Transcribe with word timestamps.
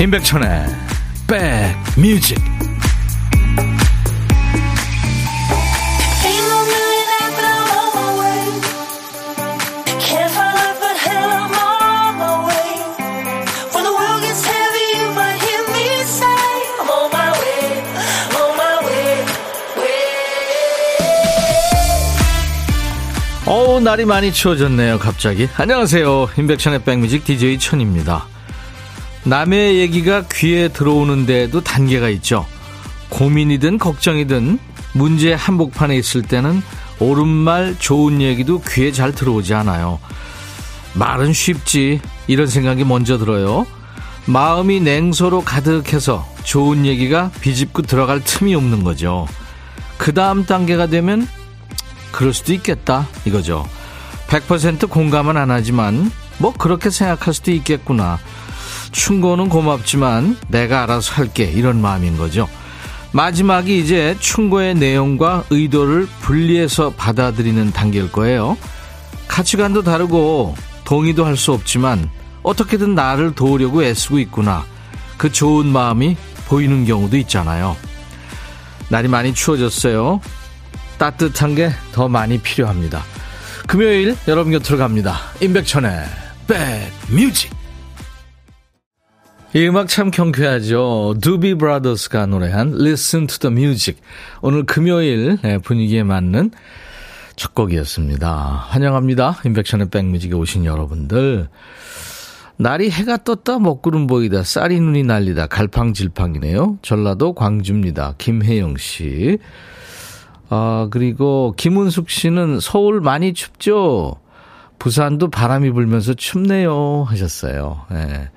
임백천의 0.00 0.66
백뮤직. 1.26 2.38
어우 23.46 23.80
날이 23.80 24.06
많이 24.06 24.32
추워졌네요 24.32 24.98
갑자기. 24.98 25.46
안녕하세요. 25.58 26.30
임백천의 26.38 26.84
백뮤직 26.84 27.24
DJ 27.24 27.58
천입니다 27.58 28.26
남의 29.24 29.78
얘기가 29.78 30.24
귀에 30.32 30.68
들어오는데도 30.68 31.60
단계가 31.60 32.08
있죠. 32.08 32.46
고민이든 33.10 33.78
걱정이든 33.78 34.58
문제 34.92 35.32
한복판에 35.32 35.96
있을 35.96 36.22
때는 36.22 36.62
옳은 37.00 37.26
말 37.26 37.76
좋은 37.78 38.20
얘기도 38.20 38.60
귀에 38.62 38.92
잘 38.92 39.12
들어오지 39.12 39.54
않아요. 39.54 39.98
말은 40.94 41.32
쉽지 41.32 42.00
이런 42.26 42.46
생각이 42.46 42.84
먼저 42.84 43.18
들어요. 43.18 43.66
마음이 44.26 44.80
냉소로 44.80 45.42
가득해서 45.42 46.26
좋은 46.44 46.86
얘기가 46.86 47.30
비집고 47.40 47.82
들어갈 47.82 48.22
틈이 48.22 48.54
없는 48.54 48.84
거죠. 48.84 49.26
그 49.98 50.14
다음 50.14 50.44
단계가 50.46 50.86
되면 50.86 51.26
그럴 52.12 52.32
수도 52.32 52.52
있겠다 52.52 53.06
이거죠. 53.24 53.66
100% 54.28 54.88
공감은 54.88 55.36
안 55.36 55.50
하지만 55.50 56.10
뭐 56.38 56.52
그렇게 56.52 56.90
생각할 56.90 57.34
수도 57.34 57.50
있겠구나. 57.50 58.18
충고는 58.92 59.48
고맙지만 59.48 60.36
내가 60.48 60.82
알아서 60.82 61.14
할게 61.14 61.44
이런 61.44 61.80
마음인 61.80 62.16
거죠. 62.16 62.48
마지막이 63.12 63.78
이제 63.80 64.16
충고의 64.20 64.74
내용과 64.76 65.44
의도를 65.50 66.06
분리해서 66.20 66.90
받아들이는 66.90 67.72
단계일 67.72 68.12
거예요. 68.12 68.56
가치관도 69.28 69.82
다르고 69.82 70.54
동의도 70.84 71.24
할 71.24 71.36
수 71.36 71.52
없지만 71.52 72.08
어떻게든 72.42 72.94
나를 72.94 73.34
도우려고 73.34 73.82
애쓰고 73.82 74.18
있구나. 74.20 74.64
그 75.16 75.30
좋은 75.30 75.66
마음이 75.66 76.16
보이는 76.46 76.84
경우도 76.84 77.16
있잖아요. 77.18 77.76
날이 78.88 79.08
많이 79.08 79.34
추워졌어요. 79.34 80.20
따뜻한 80.98 81.54
게 81.54 81.72
더 81.92 82.08
많이 82.08 82.38
필요합니다. 82.38 83.02
금요일 83.66 84.16
여러분 84.26 84.52
곁으로 84.52 84.78
갑니다. 84.78 85.18
임백천의 85.40 86.04
백뮤직 86.48 87.50
이 89.52 89.66
음악 89.66 89.88
참 89.88 90.12
경쾌하죠. 90.12 91.16
두비 91.20 91.56
브라더스가 91.56 92.26
노래한 92.26 92.74
Listen 92.74 93.26
to 93.26 93.38
the 93.38 93.52
Music. 93.52 94.00
오늘 94.42 94.64
금요일 94.64 95.38
네, 95.42 95.58
분위기에 95.58 96.04
맞는 96.04 96.52
첫 97.34 97.52
곡이었습니다. 97.56 98.30
환영합니다. 98.68 99.38
인백션의 99.44 99.88
백뮤직에 99.90 100.34
오신 100.34 100.66
여러분들. 100.66 101.48
날이 102.58 102.90
해가 102.90 103.16
떴다 103.16 103.58
먹구름 103.58 104.06
보이다 104.06 104.44
쌀이 104.44 104.78
눈이 104.78 105.02
날리다 105.02 105.48
갈팡질팡이네요. 105.48 106.78
전라도 106.82 107.32
광주입니다. 107.32 108.14
김혜영 108.18 108.76
씨. 108.76 109.38
아 110.48 110.86
그리고 110.92 111.54
김은숙 111.56 112.08
씨는 112.08 112.60
서울 112.60 113.00
많이 113.00 113.34
춥죠. 113.34 114.14
부산도 114.78 115.28
바람이 115.28 115.72
불면서 115.72 116.14
춥네요 116.14 117.04
하셨어요. 117.08 117.86
네. 117.90 118.30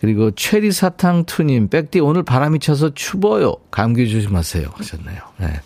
그리고 0.00 0.30
체리 0.30 0.70
사탕 0.70 1.24
투님, 1.24 1.68
백디 1.68 2.00
오늘 2.00 2.22
바람이 2.22 2.60
쳐서 2.60 2.94
추워요. 2.94 3.56
감기 3.70 4.08
조심하세요. 4.08 4.68
하셨네요. 4.72 5.18
네. 5.38 5.60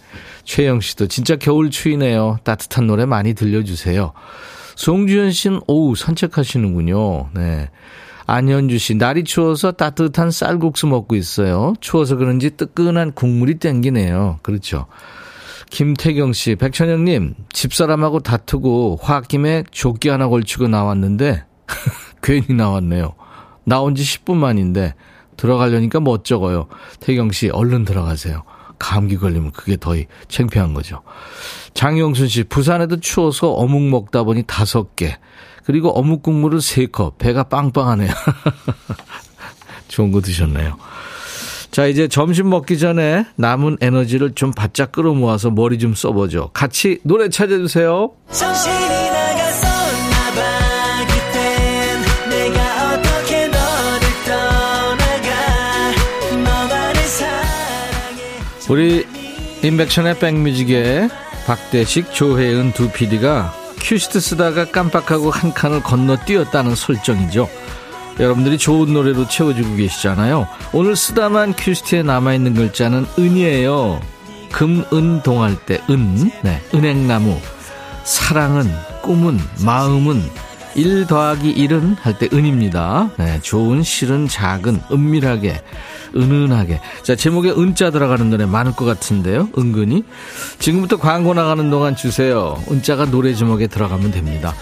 최영 0.45 0.81
씨도 0.81 1.09
진짜 1.09 1.37
겨울 1.37 1.71
추위네요. 1.71 2.39
따뜻한 2.43 2.87
노래 2.87 3.05
많이 3.05 3.35
들려주세요. 3.35 4.13
송주현 4.77 5.33
씨는 5.33 5.61
오우 5.67 5.95
산책하시는군요. 5.97 7.31
네. 7.35 7.71
안현주 8.27 8.79
씨, 8.79 8.95
날이 8.95 9.25
추워서 9.25 9.73
따뜻한 9.73 10.31
쌀국수 10.31 10.87
먹고 10.87 11.17
있어요. 11.17 11.75
추워서 11.81 12.17
그런지 12.17 12.51
뜨끈한 12.51 13.13
국물이 13.13 13.57
땡기네요. 13.57 14.39
그렇죠. 14.43 14.87
김태경 15.71 16.33
씨, 16.33 16.55
백천영님, 16.55 17.35
집사람하고 17.53 18.21
다투고 18.21 18.99
화김에 19.03 19.65
조끼 19.71 20.09
하나 20.09 20.29
걸치고 20.29 20.69
나왔는데, 20.69 21.45
괜히 22.23 22.55
나왔네요. 22.55 23.15
나온 23.65 23.95
지 23.95 24.03
10분 24.03 24.35
만인데 24.37 24.95
들어가려니까 25.37 26.01
멋쩍어요. 26.01 26.69
태경 27.01 27.33
씨, 27.33 27.49
얼른 27.49 27.85
들어가세요. 27.85 28.43
감기 28.79 29.17
걸리면 29.17 29.53
그게 29.53 29.77
더 29.79 29.95
창피한 30.29 30.75
거죠. 30.75 31.03
장영순 31.75 32.29
씨, 32.29 32.45
부산에도 32.45 33.01
추워서 33.01 33.53
어묵 33.53 33.83
먹다 33.83 34.25
보니 34.25 34.45
다섯 34.47 34.97
개. 34.97 35.17
그리고 35.65 35.91
어묵 35.91 36.23
국물을 36.23 36.61
세 36.61 36.87
컵. 36.87 37.19
배가 37.19 37.45
빵빵하네요. 37.45 38.11
좋은 39.89 40.11
거 40.11 40.21
드셨네요. 40.21 40.77
자, 41.71 41.87
이제 41.87 42.07
점심 42.09 42.51
먹기 42.51 42.79
전에 42.79 43.25
남은 43.37 43.79
에너지를 43.81 44.33
좀 44.35 44.51
바짝 44.51 44.93
끌어모아서 44.93 45.51
머리 45.51 45.79
좀 45.79 45.95
써보죠. 45.95 46.51
같이 46.53 46.99
노래 47.05 47.29
찾아주세요. 47.31 48.11
우리 58.69 59.07
인백션의 59.63 60.19
백뮤직에 60.19 61.09
박대식, 61.47 62.13
조혜은 62.13 62.73
두 62.73 62.91
PD가 62.91 63.55
큐시트 63.81 64.21
쓰다가 64.21 64.65
깜빡하고 64.71 65.31
한 65.31 65.53
칸을 65.53 65.83
건너뛰었다는 65.83 66.75
설정이죠. 66.75 67.49
여러분들이 68.21 68.59
좋은 68.59 68.93
노래로 68.93 69.27
채워주고 69.29 69.77
계시잖아요. 69.77 70.47
오늘 70.73 70.95
쓰다만 70.97 71.55
큐시트에 71.55 72.03
남아있는 72.03 72.55
글자는 72.55 73.07
은이에요. 73.19 74.01
금, 74.53 74.85
은, 74.93 75.23
동할 75.23 75.57
때, 75.65 75.81
은, 75.89 76.31
네, 76.43 76.61
은행나무. 76.75 77.41
사랑은, 78.05 78.71
꿈은, 79.03 79.41
마음은, 79.65 80.23
일 80.75 81.07
더하기 81.07 81.51
일은 81.51 81.97
할 82.01 82.19
때 82.19 82.29
은입니다. 82.33 83.11
네, 83.17 83.41
좋은, 83.41 83.83
실은, 83.83 84.29
작은, 84.29 84.83
은밀하게. 84.93 85.63
은은하게. 86.15 86.81
자, 87.03 87.17
제목에 87.17 87.51
은자 87.51 87.91
들어가는 87.91 88.31
노래 88.31 88.47
많을 88.47 88.73
것 88.73 88.85
같은데요. 88.85 89.49
은근히. 89.59 90.05
지금부터 90.59 90.99
광고 90.99 91.35
나가는 91.35 91.71
동안 91.71 91.97
주세요. 91.97 92.63
은자가 92.71 93.07
노래 93.07 93.35
제목에 93.35 93.67
들어가면 93.67 94.11
됩니다. 94.11 94.55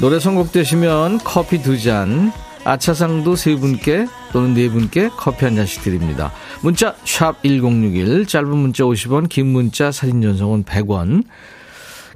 노래 0.00 0.18
선곡되시면 0.18 1.18
커피 1.18 1.62
두 1.62 1.78
잔, 1.80 2.32
아차상도 2.64 3.36
세 3.36 3.54
분께 3.54 4.06
또는 4.32 4.54
네 4.54 4.68
분께 4.68 5.10
커피 5.16 5.44
한 5.44 5.54
잔씩 5.54 5.82
드립니다. 5.82 6.32
문자 6.62 6.94
1061, 7.04 8.26
짧은 8.26 8.48
문자 8.48 8.84
50원, 8.84 9.28
긴 9.28 9.46
문자 9.46 9.92
사진 9.92 10.22
전송은 10.22 10.64
100원. 10.64 11.24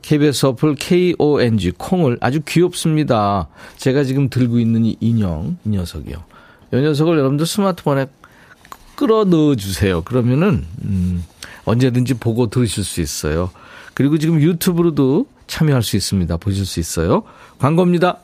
KBS 0.02 0.46
어플 0.46 0.76
KONG 0.76 1.72
콩을 1.76 2.16
아주 2.20 2.40
귀엽습니다. 2.46 3.48
제가 3.76 4.04
지금 4.04 4.30
들고 4.30 4.58
있는 4.58 4.86
이 4.86 4.96
인형, 5.00 5.58
이 5.66 5.68
녀석이요. 5.68 6.16
이 6.72 6.76
녀석을 6.76 7.18
여러분들 7.18 7.44
스마트폰에 7.44 8.06
끌어 8.98 9.22
넣어 9.24 9.54
주세요. 9.54 10.02
그러면은 10.02 10.66
음, 10.84 11.24
언제든지 11.64 12.14
보고 12.14 12.48
들으실 12.48 12.82
수 12.82 13.00
있어요. 13.00 13.50
그리고 13.94 14.18
지금 14.18 14.40
유튜브로도 14.40 15.26
참여할 15.46 15.84
수 15.84 15.94
있습니다. 15.96 16.36
보실 16.38 16.66
수 16.66 16.80
있어요. 16.80 17.22
광고입니다. 17.60 18.16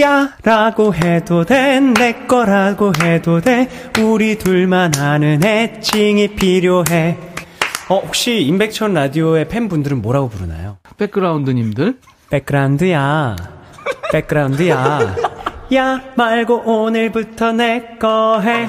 야 0.00 0.30
라고 0.42 0.92
해도 0.94 1.44
돼 1.44 1.78
내 1.80 2.26
거라고 2.26 2.92
해도 3.02 3.40
돼 3.40 3.68
우리 4.00 4.36
둘만 4.38 4.96
아는 4.96 5.42
애칭이 5.44 6.28
필요해 6.36 7.18
어 7.88 7.98
혹시 7.98 8.40
임백천 8.42 8.94
라디오의 8.94 9.48
팬분들은 9.48 10.00
뭐라고 10.02 10.28
부르나요? 10.28 10.78
백그라운드님들 10.96 11.98
백그라운드야 12.30 13.36
백그라운드야 14.12 15.16
야 15.74 16.00
말고 16.16 16.62
오늘부터 16.66 17.52
내 17.52 17.96
거 18.00 18.40
해. 18.40 18.66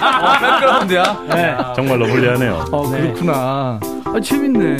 어, 0.00 0.38
백그라운드야? 0.40 1.26
네. 1.34 1.56
정말로 1.76 2.06
불리하네요. 2.06 2.64
어, 2.72 2.90
네. 2.90 3.00
그렇구나. 3.02 3.80
아, 4.04 4.20
재밌네. 4.22 4.76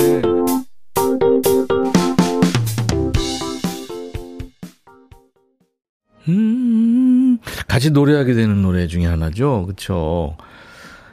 음, 6.28 7.38
같이 7.66 7.90
노래하게 7.90 8.34
되는 8.34 8.62
노래 8.62 8.86
중에 8.86 9.06
하나죠. 9.06 9.66
그쵸. 9.66 10.36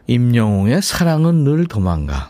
임영웅의 0.07 0.81
사랑은 0.81 1.43
늘 1.43 1.65
도망가. 1.65 2.29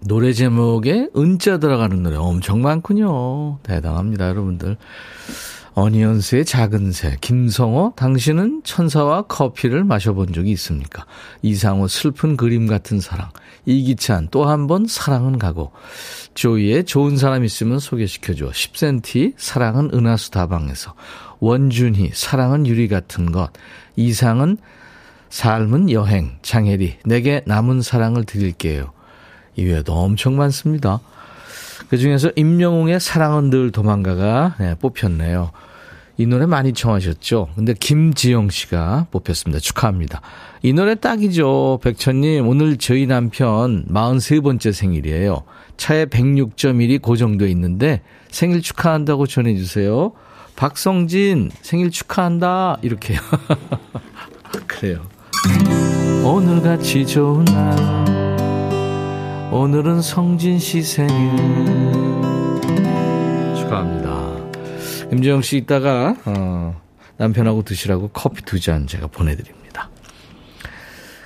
노래 0.00 0.32
제목에 0.32 1.08
은자 1.16 1.58
들어가는 1.58 2.02
노래 2.02 2.16
엄청 2.16 2.62
많군요. 2.62 3.58
대단합니다, 3.62 4.28
여러분들. 4.28 4.76
어니언스의 5.76 6.46
작은 6.46 6.90
새, 6.90 7.18
김성호, 7.20 7.92
당신은 7.96 8.62
천사와 8.64 9.22
커피를 9.22 9.84
마셔본 9.84 10.32
적이 10.32 10.52
있습니까? 10.52 11.04
이상호, 11.42 11.86
슬픈 11.86 12.38
그림 12.38 12.66
같은 12.66 12.98
사랑. 12.98 13.28
이기찬, 13.66 14.28
또 14.30 14.46
한 14.46 14.66
번 14.68 14.86
사랑은 14.86 15.38
가고. 15.38 15.72
조이의 16.32 16.84
좋은 16.86 17.18
사람 17.18 17.44
있으면 17.44 17.78
소개시켜줘. 17.78 18.48
10cm, 18.52 19.34
사랑은 19.36 19.90
은하수 19.92 20.30
다방에서. 20.30 20.94
원준희, 21.40 22.12
사랑은 22.14 22.66
유리 22.66 22.88
같은 22.88 23.30
것. 23.30 23.50
이상은 23.96 24.56
삶은 25.28 25.90
여행. 25.90 26.38
장혜리, 26.40 27.00
내게 27.04 27.42
남은 27.44 27.82
사랑을 27.82 28.24
드릴게요. 28.24 28.92
이외에도 29.56 29.92
엄청 29.92 30.36
많습니다. 30.36 31.00
그 31.90 31.98
중에서 31.98 32.32
임영웅의 32.34 32.98
사랑은 32.98 33.50
늘 33.50 33.70
도망가가 33.70 34.56
네, 34.58 34.74
뽑혔네요. 34.76 35.50
이 36.18 36.26
노래 36.26 36.46
많이 36.46 36.72
청하셨죠? 36.72 37.48
근데 37.54 37.74
김지영 37.74 38.48
씨가 38.48 39.08
뽑혔습니다. 39.10 39.60
축하합니다. 39.60 40.22
이 40.62 40.72
노래 40.72 40.94
딱이죠. 40.94 41.80
백천님, 41.82 42.48
오늘 42.48 42.78
저희 42.78 43.06
남편 43.06 43.86
43번째 43.86 44.72
생일이에요. 44.72 45.42
차에 45.76 46.06
106.1이 46.06 47.02
고정돼 47.02 47.48
있는데 47.50 48.00
생일 48.30 48.62
축하한다고 48.62 49.26
전해주세요. 49.26 50.12
박성진, 50.56 51.50
생일 51.60 51.90
축하한다. 51.90 52.78
이렇게요. 52.80 53.20
그래요. 54.66 55.02
오늘같이 56.24 57.06
좋은 57.06 57.44
날. 57.44 58.06
오늘은 59.52 60.00
성진 60.00 60.58
씨 60.58 60.82
생일. 60.82 61.36
축하합니다. 63.54 64.05
김재영 65.10 65.42
씨 65.42 65.56
이따가 65.58 66.16
어, 66.24 66.80
남편하고 67.16 67.62
드시라고 67.62 68.08
커피 68.12 68.42
두 68.42 68.58
잔 68.60 68.86
제가 68.86 69.06
보내드립니다. 69.06 69.90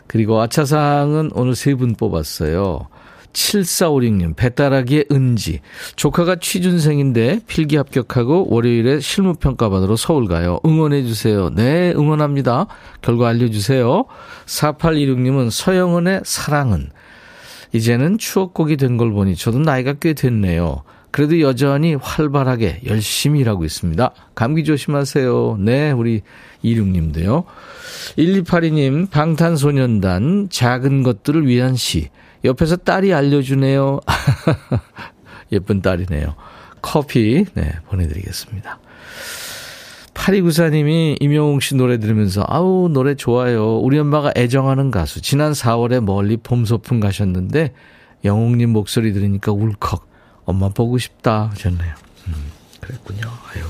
그리고 0.06 0.40
아차상은 0.40 1.30
오늘 1.34 1.54
세 1.54 1.74
분 1.74 1.94
뽑았어요. 1.94 2.88
7456님, 3.32 4.34
배따라기의 4.34 5.04
은지. 5.12 5.60
조카가 5.94 6.36
취준생인데 6.40 7.40
필기 7.46 7.76
합격하고 7.76 8.48
월요일에 8.50 8.98
실무평가 8.98 9.68
받으러 9.68 9.94
서울 9.94 10.26
가요. 10.26 10.58
응원해주세요. 10.66 11.50
네, 11.50 11.92
응원합니다. 11.96 12.66
결과 13.02 13.28
알려주세요. 13.28 14.04
4826님은 14.46 15.50
서영은의 15.50 16.22
사랑은. 16.24 16.90
이제는 17.72 18.18
추억곡이 18.18 18.76
된 18.76 18.96
걸 18.96 19.12
보니 19.12 19.36
저도 19.36 19.60
나이가 19.60 19.92
꽤 19.92 20.12
됐네요. 20.12 20.82
그래도 21.10 21.40
여전히 21.40 21.94
활발하게 21.94 22.82
열심히 22.86 23.40
일하고 23.40 23.64
있습니다. 23.64 24.12
감기 24.34 24.64
조심하세요. 24.64 25.56
네, 25.60 25.90
우리 25.90 26.22
이륙님도요. 26.62 27.44
1282님, 28.16 29.10
방탄소년단 29.10 30.48
작은 30.50 31.02
것들을 31.02 31.46
위한 31.46 31.74
시. 31.74 32.08
옆에서 32.44 32.76
딸이 32.76 33.12
알려주네요. 33.12 34.00
예쁜 35.52 35.82
딸이네요. 35.82 36.34
커피, 36.80 37.44
네, 37.54 37.72
보내드리겠습니다. 37.88 38.78
8294님이 40.14 41.16
임영웅 41.20 41.60
씨 41.60 41.74
노래 41.74 41.98
들으면서, 41.98 42.44
아우, 42.46 42.88
노래 42.88 43.14
좋아요. 43.14 43.78
우리 43.78 43.98
엄마가 43.98 44.32
애정하는 44.36 44.90
가수. 44.90 45.20
지난 45.20 45.52
4월에 45.52 46.00
멀리 46.00 46.36
봄 46.36 46.64
소풍 46.64 47.00
가셨는데, 47.00 47.72
영웅님 48.24 48.70
목소리 48.70 49.12
들으니까 49.12 49.52
울컥. 49.52 50.09
엄마 50.44 50.69
보고 50.69 50.98
싶다 50.98 51.50
하셨네요. 51.50 51.94
음, 52.28 52.52
그랬군요. 52.81 53.22
아유. 53.52 53.64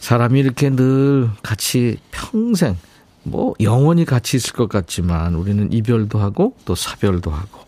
사람이 0.00 0.40
이렇게 0.40 0.70
늘 0.70 1.30
같이 1.42 1.98
평생, 2.10 2.76
뭐, 3.22 3.54
영원히 3.60 4.04
같이 4.04 4.36
있을 4.36 4.54
것 4.54 4.68
같지만, 4.68 5.34
우리는 5.34 5.72
이별도 5.72 6.18
하고, 6.18 6.56
또 6.64 6.74
사별도 6.74 7.30
하고, 7.30 7.60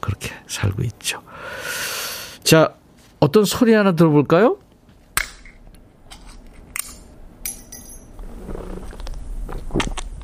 그렇게 0.00 0.32
살고 0.46 0.82
있죠. 0.82 1.22
자, 2.42 2.74
어떤 3.20 3.44
소리 3.44 3.72
하나 3.72 3.92
들어볼까요? 3.92 4.58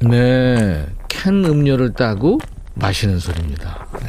네. 0.01 0.87
캔 1.09 1.45
음료를 1.45 1.95
따고 1.95 2.39
마시는 2.75 3.19
소리입니다. 3.19 3.87
네. 4.01 4.09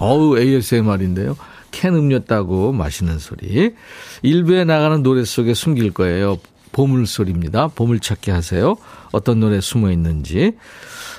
어우, 0.00 0.38
ASMR인데요. 0.38 1.36
캔 1.70 1.94
음료 1.94 2.20
따고 2.20 2.72
마시는 2.72 3.18
소리. 3.18 3.74
일부에 4.22 4.64
나가는 4.64 5.02
노래 5.02 5.24
속에 5.24 5.52
숨길 5.54 5.92
거예요. 5.92 6.38
보물소리입니다. 6.72 7.68
보물찾기 7.68 8.30
하세요. 8.30 8.76
어떤 9.12 9.40
노래 9.40 9.60
숨어 9.60 9.90
있는지. 9.90 10.52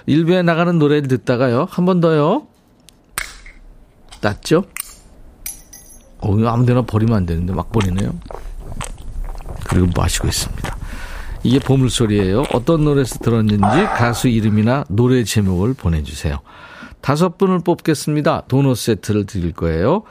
일부에 0.07 0.41
나가는 0.41 0.77
노래를 0.79 1.07
듣다가요. 1.07 1.67
한 1.69 1.85
번 1.85 1.99
더요. 2.01 2.47
땄죠? 4.19 4.63
어, 6.19 6.45
아무 6.47 6.65
데나 6.65 6.81
버리면 6.81 7.15
안 7.15 7.25
되는데 7.27 7.53
막 7.53 7.71
버리네요. 7.71 8.13
그리고 9.67 9.87
마시고 9.95 10.27
있습니다. 10.27 10.77
이게 11.43 11.59
보물소리예요. 11.59 12.43
어떤 12.53 12.83
노래에서 12.83 13.19
들었는지 13.19 13.61
가수 13.95 14.27
이름이나 14.27 14.85
노래 14.89 15.23
제목을 15.23 15.73
보내주세요. 15.75 16.39
다섯 17.01 17.37
분을 17.37 17.59
뽑겠습니다. 17.59 18.43
도넛 18.47 18.77
세트를 18.77 19.25
드릴 19.25 19.51
거예요. 19.53 20.03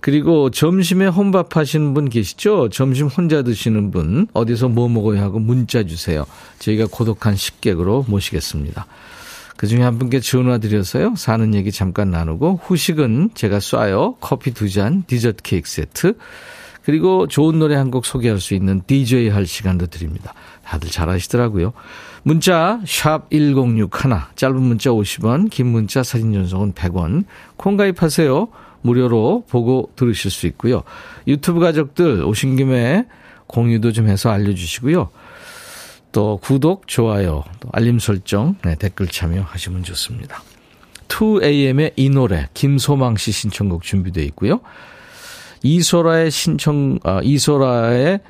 그리고 0.00 0.50
점심에 0.50 1.06
혼밥 1.06 1.56
하시는 1.56 1.92
분 1.92 2.08
계시죠? 2.08 2.70
점심 2.70 3.08
혼자 3.08 3.42
드시는 3.42 3.90
분, 3.90 4.26
어디서 4.32 4.68
뭐 4.68 4.88
먹어야 4.88 5.20
하고 5.22 5.38
문자 5.38 5.82
주세요. 5.82 6.24
저희가 6.58 6.86
고독한 6.90 7.36
식객으로 7.36 8.06
모시겠습니다. 8.08 8.86
그 9.58 9.66
중에 9.66 9.82
한 9.82 9.98
분께 9.98 10.20
전화 10.20 10.56
드려서요. 10.56 11.16
사는 11.16 11.54
얘기 11.54 11.70
잠깐 11.70 12.10
나누고, 12.10 12.60
후식은 12.64 13.30
제가 13.34 13.58
쏴요. 13.58 14.16
커피 14.20 14.54
두 14.54 14.70
잔, 14.70 15.04
디저트 15.06 15.42
케이크 15.42 15.68
세트. 15.68 16.14
그리고 16.82 17.26
좋은 17.28 17.58
노래 17.58 17.74
한 17.74 17.90
곡 17.90 18.06
소개할 18.06 18.40
수 18.40 18.54
있는 18.54 18.80
DJ 18.86 19.28
할 19.28 19.46
시간도 19.46 19.88
드립니다. 19.88 20.32
다들 20.64 20.88
잘하시더라고요. 20.88 21.74
문자 22.22 22.80
1061, 22.84 23.88
짧은 24.36 24.60
문자 24.60 24.90
50원, 24.90 25.50
긴 25.50 25.68
문자 25.68 26.02
사진 26.02 26.32
전송은 26.32 26.72
100원. 26.74 27.24
콩 27.56 27.76
가입하세요. 27.76 28.48
무료로 28.82 29.44
보고 29.48 29.90
들으실 29.96 30.30
수 30.30 30.46
있고요. 30.48 30.82
유튜브 31.26 31.60
가족들 31.60 32.24
오신 32.24 32.56
김에 32.56 33.06
공유도 33.46 33.92
좀 33.92 34.08
해서 34.08 34.30
알려주시고요. 34.30 35.10
또 36.12 36.38
구독, 36.42 36.88
좋아요, 36.88 37.44
또 37.60 37.68
알림 37.72 37.98
설정, 37.98 38.56
네, 38.64 38.74
댓글 38.74 39.06
참여하시면 39.06 39.84
좋습니다. 39.84 40.42
2AM의 41.08 41.92
이 41.96 42.08
노래 42.08 42.48
김소망 42.54 43.16
씨 43.16 43.32
신청곡 43.32 43.82
준비되어 43.82 44.24
있고요. 44.24 44.60
이소라의 45.62 46.30
신청 46.30 46.98
아, 47.02 47.20
이소라의 47.22 48.20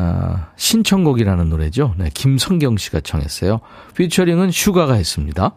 아, 0.00 0.52
신청곡이라는 0.54 1.48
노래죠. 1.48 1.92
네, 1.98 2.08
김성경 2.14 2.76
씨가 2.76 3.00
청했어요. 3.00 3.58
피처링은 3.96 4.52
슈가가 4.52 4.94
했습니다. 4.94 5.56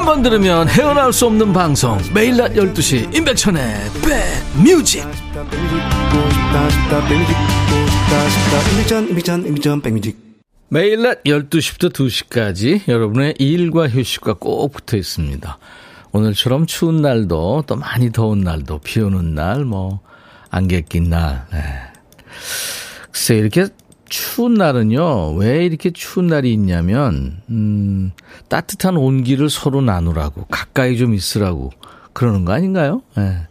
한 0.00 0.06
번 0.06 0.22
들으면 0.22 0.66
헤어나올 0.66 1.12
수 1.12 1.26
없는 1.26 1.52
방송 1.52 1.98
매일 2.14 2.38
낮 2.38 2.54
12시 2.54 3.14
임백천의 3.14 3.62
백뮤직 9.82 10.16
매일 10.70 11.02
낮 11.02 11.22
12시부터 11.24 11.92
2시까지 11.92 12.88
여러분의 12.88 13.34
일과 13.38 13.88
휴식과 13.90 14.34
꼭 14.40 14.72
붙어 14.72 14.96
있습니다. 14.96 15.58
오늘처럼 16.12 16.64
추운 16.64 17.02
날도 17.02 17.64
또 17.66 17.76
많이 17.76 18.10
더운 18.10 18.40
날도 18.40 18.78
비 18.78 19.00
오는 19.00 19.34
날 19.34 19.66
뭐 19.66 20.00
안개 20.48 20.80
낀 20.88 21.10
날. 21.10 21.44
네. 21.52 21.58
글쎄 23.10 23.36
이렇게 23.36 23.66
추운 24.10 24.54
날은요, 24.54 25.34
왜 25.36 25.64
이렇게 25.64 25.90
추운 25.90 26.26
날이 26.26 26.52
있냐면, 26.52 27.40
음, 27.48 28.10
따뜻한 28.48 28.96
온기를 28.96 29.48
서로 29.48 29.80
나누라고, 29.80 30.46
가까이 30.46 30.98
좀 30.98 31.14
있으라고, 31.14 31.70
그러는 32.12 32.44
거 32.44 32.52
아닌가요? 32.52 33.02
예. 33.16 33.46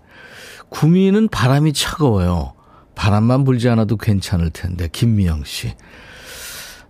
구미는 0.69 1.29
바람이 1.29 1.73
차가워요. 1.73 2.53
바람만 2.93 3.45
불지 3.45 3.69
않아도 3.69 3.95
괜찮을 3.97 4.49
텐데. 4.51 4.89
김미영 4.91 5.43
씨. 5.45 5.73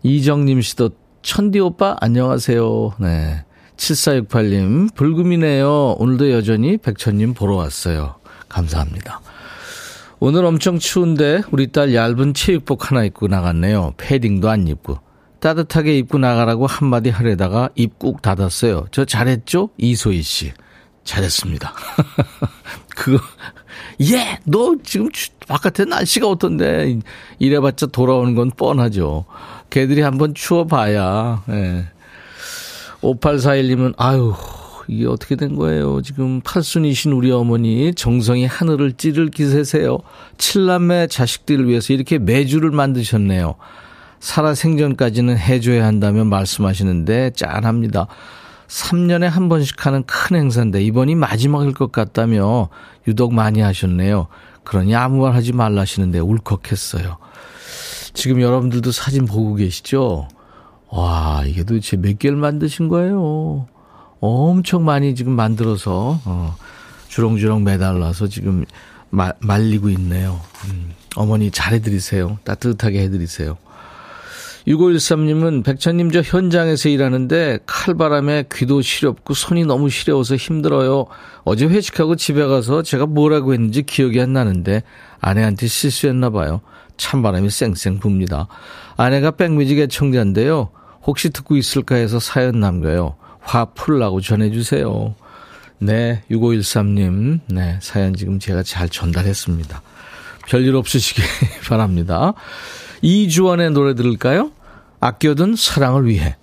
이정님 0.01 0.61
씨도 0.61 0.89
천디 1.21 1.59
오빠 1.59 1.95
안녕하세요. 2.01 2.93
네. 2.99 3.45
7468님, 3.77 4.93
불금이네요. 4.95 5.95
오늘도 5.99 6.31
여전히 6.31 6.77
백천님 6.77 7.33
보러 7.35 7.55
왔어요. 7.55 8.15
감사합니다. 8.49 9.21
오늘 10.19 10.43
엄청 10.45 10.79
추운데 10.79 11.41
우리 11.51 11.71
딸 11.71 11.93
얇은 11.95 12.33
체육복 12.33 12.91
하나 12.91 13.03
입고 13.05 13.27
나갔네요. 13.27 13.93
패딩도 13.97 14.49
안 14.49 14.67
입고. 14.67 14.97
따뜻하게 15.39 15.97
입고 15.97 16.17
나가라고 16.17 16.67
한마디 16.67 17.09
하려다가 17.09 17.69
입 17.75 17.97
꾹 17.97 18.21
닫았어요. 18.21 18.88
저 18.91 19.05
잘했죠? 19.05 19.69
이소희 19.77 20.21
씨. 20.21 20.51
잘했습니다. 21.05 21.73
그거, 22.95 23.17
예! 24.01 24.38
너 24.43 24.75
지금 24.83 25.09
바깥에 25.47 25.85
날씨가 25.85 26.27
어떤데? 26.27 26.99
이래봤자 27.39 27.88
돌아오는 27.88 28.35
건 28.35 28.51
뻔하죠. 28.51 29.25
걔들이 29.69 30.01
한번 30.01 30.35
추워봐야, 30.35 31.43
예. 31.49 31.85
5841님은, 33.01 33.93
아유, 33.97 34.35
이게 34.89 35.05
어떻게 35.05 35.36
된 35.36 35.55
거예요? 35.55 36.01
지금 36.01 36.41
팔순이신 36.41 37.12
우리 37.12 37.31
어머니 37.31 37.93
정성이 37.93 38.48
하늘을 38.48 38.93
찌를 38.93 39.29
기세세요. 39.29 40.00
칠남매 40.39 41.08
자식들을 41.08 41.67
위해서 41.67 41.93
이렇게 41.93 42.17
매주를 42.17 42.72
만드셨네요. 42.72 43.53
살아 44.19 44.55
생전까지는 44.55 45.38
해줘야 45.38 45.86
한다며 45.86 46.25
말씀하시는데 46.25 47.31
짠합니다. 47.36 48.08
3년에 48.67 49.25
한 49.25 49.48
번씩 49.48 49.86
하는 49.86 50.03
큰 50.03 50.38
행사인데 50.38 50.81
이번이 50.84 51.13
마지막일 51.13 51.74
것 51.74 51.91
같다며 51.91 52.69
유독 53.08 53.31
많이 53.31 53.62
하셨네요. 53.62 54.25
그러니 54.63 54.96
아무 54.96 55.22
말 55.22 55.36
하지 55.36 55.53
말라시는데 55.53 56.17
울컥했어요. 56.17 57.17
지금 58.15 58.41
여러분들도 58.41 58.91
사진 58.91 59.25
보고 59.25 59.53
계시죠? 59.53 60.27
와, 60.88 61.43
이게 61.46 61.63
도대체 61.63 61.96
몇 61.96 62.17
개를 62.17 62.38
만드신 62.38 62.88
거예요? 62.88 63.67
엄청 64.19 64.85
많이 64.85 65.15
지금 65.15 65.33
만들어서, 65.33 66.19
어, 66.25 66.55
주렁주렁 67.07 67.63
매달라서 67.63 68.27
지금 68.27 68.65
마, 69.09 69.31
말리고 69.39 69.89
있네요. 69.89 70.39
음, 70.65 70.91
어머니 71.15 71.51
잘해드리세요. 71.51 72.38
따뜻하게 72.43 73.01
해드리세요. 73.03 73.57
6513님은 74.67 75.63
백천님 75.63 76.11
저 76.11 76.21
현장에서 76.21 76.89
일하는데 76.89 77.59
칼바람에 77.65 78.45
귀도 78.53 78.81
시렵고 78.81 79.33
손이 79.33 79.65
너무 79.65 79.89
시려워서 79.89 80.35
힘들어요. 80.35 81.07
어제 81.43 81.65
회식하고 81.65 82.15
집에 82.15 82.45
가서 82.45 82.83
제가 82.83 83.05
뭐라고 83.07 83.53
했는지 83.53 83.81
기억이 83.83 84.21
안 84.21 84.33
나는데 84.33 84.83
아내한테 85.21 85.67
실수했나 85.67 86.29
봐요. 86.29 86.61
찬바람이 86.97 87.49
쌩쌩 87.49 87.99
붑니다. 87.99 88.47
아내가 88.97 89.31
백뮤직 89.31 89.79
애청자인데요. 89.79 90.69
혹시 91.03 91.29
듣고 91.29 91.55
있을까 91.55 91.95
해서 91.95 92.19
사연 92.19 92.59
남겨요. 92.59 93.15
화 93.39 93.65
풀라고 93.65 94.22
전해주세요. 94.22 95.15
네, 95.79 96.24
6513님. 96.29 97.39
네, 97.48 97.79
사연 97.81 98.13
지금 98.15 98.39
제가 98.39 98.63
잘 98.63 98.89
전달했습니다. 98.89 99.81
별일 100.48 100.75
없으시길 100.75 101.24
바랍니다. 101.69 102.34
이주원의 103.01 103.72
노래 103.72 103.96
들을까요? 103.96 104.51
아껴둔 105.00 105.55
사랑을 105.55 106.05
위해. 106.08 106.36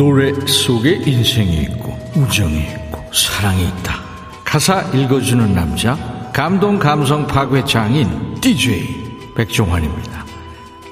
노래 0.00 0.32
속에 0.46 1.02
인생이 1.04 1.60
있고 1.64 1.94
우정이 2.16 2.58
있고 2.58 3.04
사랑이 3.12 3.68
있다. 3.68 4.00
가사 4.42 4.80
읽어주는 4.94 5.54
남자 5.54 5.94
감동 6.32 6.78
감성 6.78 7.26
파괴 7.26 7.62
장인 7.66 8.34
DJ 8.40 9.34
백종환입니다. 9.36 10.24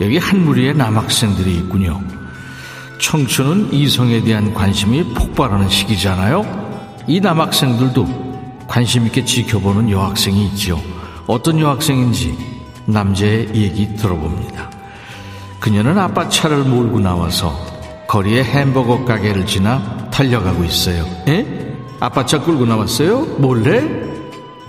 여기 0.02 0.18
한 0.18 0.44
무리의 0.44 0.74
남학생들이 0.74 1.54
있군요. 1.54 2.02
청춘은 3.00 3.72
이성에 3.72 4.24
대한 4.24 4.52
관심이 4.52 5.02
폭발하는 5.14 5.70
시기잖아요. 5.70 6.44
이 7.06 7.18
남학생들도 7.18 8.66
관심 8.68 9.06
있게 9.06 9.24
지켜보는 9.24 9.88
여학생이 9.90 10.48
있죠. 10.48 10.82
어떤 11.26 11.58
여학생인지 11.58 12.36
남자의 12.84 13.48
얘기 13.54 13.96
들어봅니다. 13.96 14.70
그녀는 15.60 15.96
아빠 15.96 16.28
차를 16.28 16.58
몰고 16.64 17.00
나와서 17.00 17.67
거리에 18.08 18.42
햄버거 18.42 19.04
가게를 19.04 19.44
지나 19.44 20.08
달려가고 20.10 20.64
있어요. 20.64 21.04
에? 21.28 21.46
아빠 22.00 22.24
차 22.24 22.40
끌고 22.40 22.64
나왔어요? 22.64 23.20
몰래? 23.38 23.86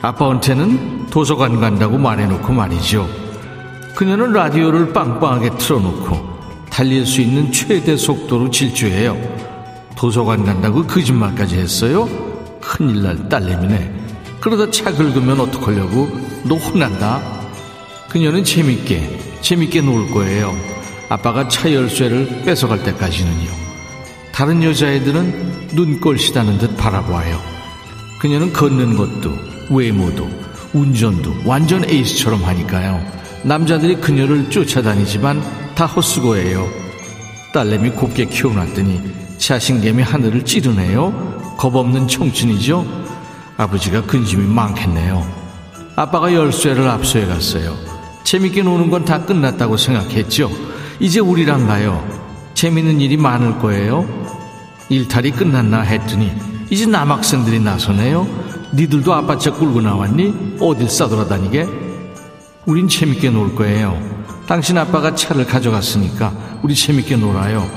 아빠한테는 0.02 1.08
도서관 1.08 1.60
간다고 1.62 1.98
말해놓고 1.98 2.52
말이죠. 2.52 3.10
그녀는 3.96 4.34
라디오를 4.34 4.92
빵빵하게 4.92 5.58
틀어놓고 5.58 6.40
달릴 6.70 7.06
수 7.06 7.22
있는 7.22 7.52
최대 7.52 7.96
속도로 7.96 8.52
질주해요. 8.52 9.18
도서관 9.96 10.44
간다고 10.44 10.86
거짓말까지 10.86 11.58
했어요? 11.58 12.10
큰일 12.62 13.04
날 13.04 13.30
딸내미네. 13.30 13.94
그러다 14.42 14.70
차 14.70 14.92
긁으면 14.92 15.40
어떡하려고? 15.40 16.10
너 16.44 16.56
혼난다. 16.56 17.22
그녀는 18.10 18.44
재밌게, 18.44 19.40
재밌게 19.42 19.82
놀 19.82 20.10
거예요. 20.12 20.54
아빠가 21.10 21.48
차 21.48 21.72
열쇠를 21.74 22.44
뺏어갈 22.46 22.84
때까지는요. 22.84 23.50
다른 24.32 24.64
여자애들은 24.64 25.70
눈꼴시다는 25.74 26.60
듯 26.60 26.78
바라보아요. 26.78 27.40
그녀는 28.20 28.54
걷는 28.54 28.96
것도 28.96 29.34
외모도 29.70 30.30
운전도 30.74 31.34
완전 31.46 31.84
에이스처럼 31.90 32.44
하니까요. 32.44 33.04
남자들이 33.44 33.96
그녀를 33.96 34.50
쫓아다니지만 34.50 35.42
다 35.76 35.86
헛수고예요. 35.86 36.68
딸내미 37.54 37.92
곱게 37.92 38.26
키워놨더니 38.26 39.02
자신감이 39.40 40.04
하늘을 40.04 40.46
찌르네요. 40.46 41.56
겁없는 41.58 42.08
청춘이죠. 42.08 42.86
아버지가 43.58 44.04
근심이 44.04 44.46
많겠네요. 44.46 45.28
아빠가 45.96 46.34
열쇠를 46.34 46.88
압수해 46.88 47.26
갔어요. 47.26 47.76
재밌게 48.24 48.62
노는 48.64 48.90
건 48.90 49.04
다 49.06 49.26
끝났다고 49.26 49.76
생각했죠. 49.76 50.52
이제 51.00 51.20
우리랑 51.20 51.68
가요. 51.68 52.06
재밌는 52.54 53.00
일이 53.00 53.16
많을 53.16 53.58
거예요. 53.60 54.06
일탈이 54.90 55.32
끝났나 55.32 55.82
했더니 55.82 56.32
이제 56.70 56.86
남학생들이 56.86 57.60
나서네요. 57.60 58.28
니들도 58.74 59.14
아빠 59.14 59.38
차 59.38 59.52
끌고 59.52 59.82
나왔니? 59.82 60.58
어딜 60.60 60.90
싸돌아다니게? 60.90 61.68
우린 62.66 62.88
재밌게 62.88 63.30
놀 63.30 63.56
거예요. 63.56 63.98
당신 64.46 64.78
아빠가 64.78 65.16
차를 65.16 65.46
가져갔으니까 65.46 66.34
우리 66.62 66.76
재밌게 66.76 67.16
놀아요. 67.16 67.70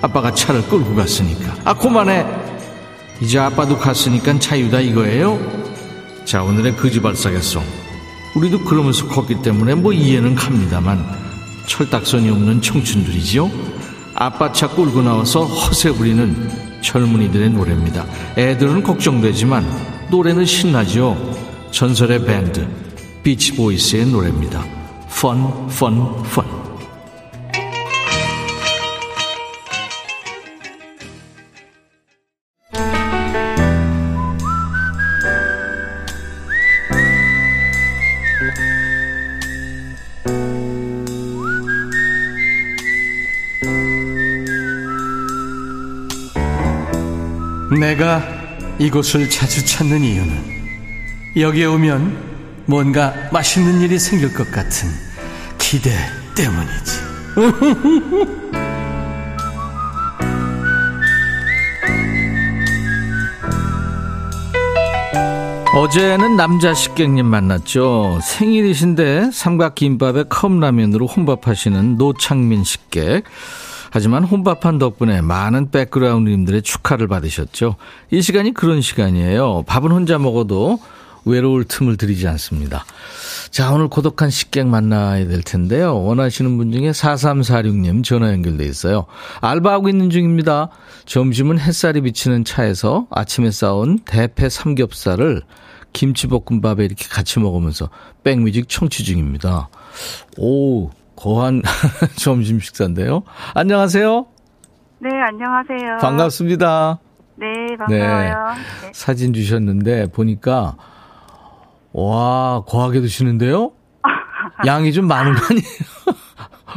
아빠가 0.00 0.32
차를 0.32 0.66
끌고 0.68 0.94
갔으니까. 0.94 1.54
아, 1.64 1.74
그만해. 1.74 2.26
이제 3.20 3.38
아빠도 3.38 3.76
갔으니까 3.76 4.38
자유다 4.38 4.80
이거예요? 4.80 5.38
자, 6.24 6.42
오늘의 6.42 6.76
거지발사겠송. 6.76 7.62
우리도 8.36 8.64
그러면서 8.64 9.06
컸기 9.06 9.42
때문에 9.42 9.74
뭐 9.74 9.92
이해는 9.92 10.34
갑니다만 10.34 11.29
철딱선이 11.66 12.30
없는 12.30 12.62
청춘들이지요. 12.62 13.50
아빠 14.14 14.52
차 14.52 14.68
끌고 14.68 15.02
나와서 15.02 15.44
허세 15.44 15.92
부리는 15.92 16.50
젊은이들의 16.82 17.50
노래입니다. 17.50 18.06
애들은 18.36 18.82
걱정되지만 18.82 19.64
노래는 20.10 20.44
신나죠. 20.44 21.16
전설의 21.70 22.24
밴드 22.24 22.66
비치보이스의 23.22 24.06
노래입니다. 24.06 24.64
Fun, 25.08 25.68
fun, 25.68 26.24
fun. 26.26 26.59
내가 47.80 48.22
이곳을 48.78 49.28
자주 49.30 49.64
찾는 49.64 50.04
이유는 50.04 50.60
여기에 51.36 51.64
오면 51.64 52.30
뭔가 52.66 53.14
맛있는 53.32 53.80
일이 53.80 53.98
생길 53.98 54.34
것 54.34 54.50
같은 54.52 54.90
기대 55.58 55.90
때문이지. 56.36 57.00
어제는 65.74 66.36
남자 66.36 66.74
식객님 66.74 67.24
만났죠. 67.24 68.18
생일이신데 68.22 69.30
삼각김밥에 69.32 70.24
컵라면으로 70.28 71.06
혼밥하시는 71.06 71.96
노창민 71.96 72.62
식객. 72.64 73.24
하지만 73.90 74.24
혼밥한 74.24 74.78
덕분에 74.78 75.20
많은 75.20 75.70
백그라운드님들의 75.70 76.62
축하를 76.62 77.08
받으셨죠. 77.08 77.76
이 78.10 78.22
시간이 78.22 78.54
그런 78.54 78.80
시간이에요. 78.80 79.64
밥은 79.66 79.90
혼자 79.90 80.18
먹어도 80.18 80.80
외로울 81.24 81.64
틈을 81.64 81.96
들이지 81.96 82.26
않습니다. 82.28 82.84
자, 83.50 83.72
오늘 83.72 83.88
고독한 83.88 84.30
식객 84.30 84.66
만나야 84.66 85.26
될 85.26 85.42
텐데요. 85.42 86.02
원하시는 86.02 86.56
분 86.56 86.72
중에 86.72 86.92
4346님 86.92 88.04
전화 88.04 88.32
연결돼 88.32 88.64
있어요. 88.64 89.06
알바하고 89.40 89.88
있는 89.88 90.10
중입니다. 90.10 90.70
점심은 91.06 91.58
햇살이 91.58 92.00
비치는 92.00 92.44
차에서 92.44 93.06
아침에 93.10 93.50
싸온 93.50 93.98
대패 94.04 94.48
삼겹살을 94.48 95.42
김치볶음밥에 95.92 96.84
이렇게 96.84 97.06
같이 97.08 97.40
먹으면서 97.40 97.90
백뮤직 98.22 98.68
청취 98.68 99.04
중입니다. 99.04 99.68
오, 100.38 100.90
거한 101.24 101.60
점심 102.16 102.60
식사인데요. 102.60 103.22
안녕하세요. 103.54 104.26
네, 105.00 105.10
안녕하세요. 105.20 105.98
반갑습니다. 106.00 106.98
네, 107.36 107.76
반가워요. 107.78 108.54
네. 108.82 108.90
사진 108.94 109.32
주셨는데 109.34 110.08
보니까 110.12 110.76
와, 111.92 112.62
거하게 112.66 113.00
드시는데요? 113.00 113.72
양이 114.66 114.92
좀 114.92 115.06
많은 115.08 115.34
거 115.34 115.40
아니에요? 115.50 115.64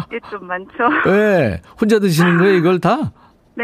이게 0.07 0.19
좀 0.29 0.45
많죠? 0.45 0.89
네. 1.05 1.61
혼자 1.79 1.99
드시는 1.99 2.37
거예요, 2.37 2.53
이걸 2.55 2.79
다? 2.79 3.13
네. 3.55 3.63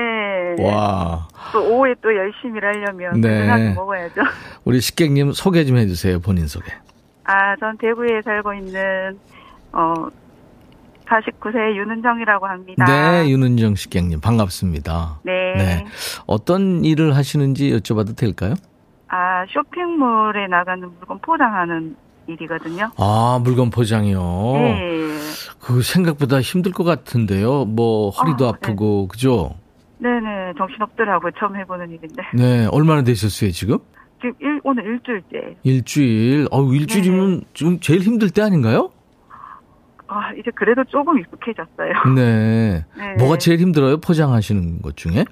와. 0.62 1.28
또 1.52 1.62
오후에 1.62 1.96
또 2.02 2.16
열심히 2.16 2.58
일하려면 2.58 3.20
네. 3.20 3.74
먹어야죠. 3.74 4.22
우리 4.64 4.80
식객님 4.80 5.34
소개 5.34 5.66
좀 5.66 5.78
해주세요, 5.78 6.20
본인 6.22 6.48
소개. 6.48 6.72
아, 7.26 7.56
전 7.60 7.78
대구에 7.78 8.22
살고 8.24 8.54
있는 8.54 9.20
어 9.72 9.94
49세 11.10 11.76
윤은정이라고 11.76 12.46
합니다. 12.48 12.86
네, 12.86 13.30
윤은정 13.30 13.76
식객님 13.76 14.22
반갑습니다. 14.22 15.20
네. 15.24 15.86
어떤 16.28 16.86
일을 16.86 17.16
하시는지 17.16 17.72
여쭤봐도 17.72 18.16
될까요? 18.16 18.54
아, 19.08 19.46
쇼핑몰에 19.50 20.48
나가는 20.48 20.88
물건 21.00 21.20
포장하는 21.20 21.96
일이거든요. 22.28 22.92
아, 22.98 23.40
물건 23.44 23.72
포장이요. 23.72 24.20
네. 24.22 25.18
그 25.60 25.82
생각보다 25.82 26.42
힘들 26.42 26.72
것 26.72 26.84
같은데요. 26.84 27.66
뭐 27.66 28.12
허리도 28.12 28.46
아, 28.46 28.50
아프고 28.50 29.08
그죠? 29.08 29.56
네네, 29.98 30.54
정신없더라고요. 30.58 31.32
처음 31.40 31.56
해보는 31.58 31.90
일인데. 31.90 32.24
네, 32.36 32.68
얼마나 32.72 33.02
되셨어요 33.04 33.52
지금? 33.52 33.80
지금 34.22 34.34
일, 34.40 34.62
오늘 34.64 34.86
일주일째. 34.86 35.58
일주일. 35.64 36.48
어, 36.52 36.64
일주일이면 36.64 37.42
지금 37.54 37.80
제일 37.80 38.02
힘들 38.02 38.30
때 38.30 38.42
아닌가요? 38.42 38.92
아, 40.12 40.32
이제 40.34 40.50
그래도 40.56 40.84
조금 40.86 41.20
익숙해졌어요. 41.20 41.94
네. 42.16 42.84
네. 42.98 43.16
뭐가 43.18 43.38
제일 43.38 43.60
힘들어요? 43.60 43.98
포장하시는 44.00 44.82
것 44.82 44.98
중에? 44.98 45.24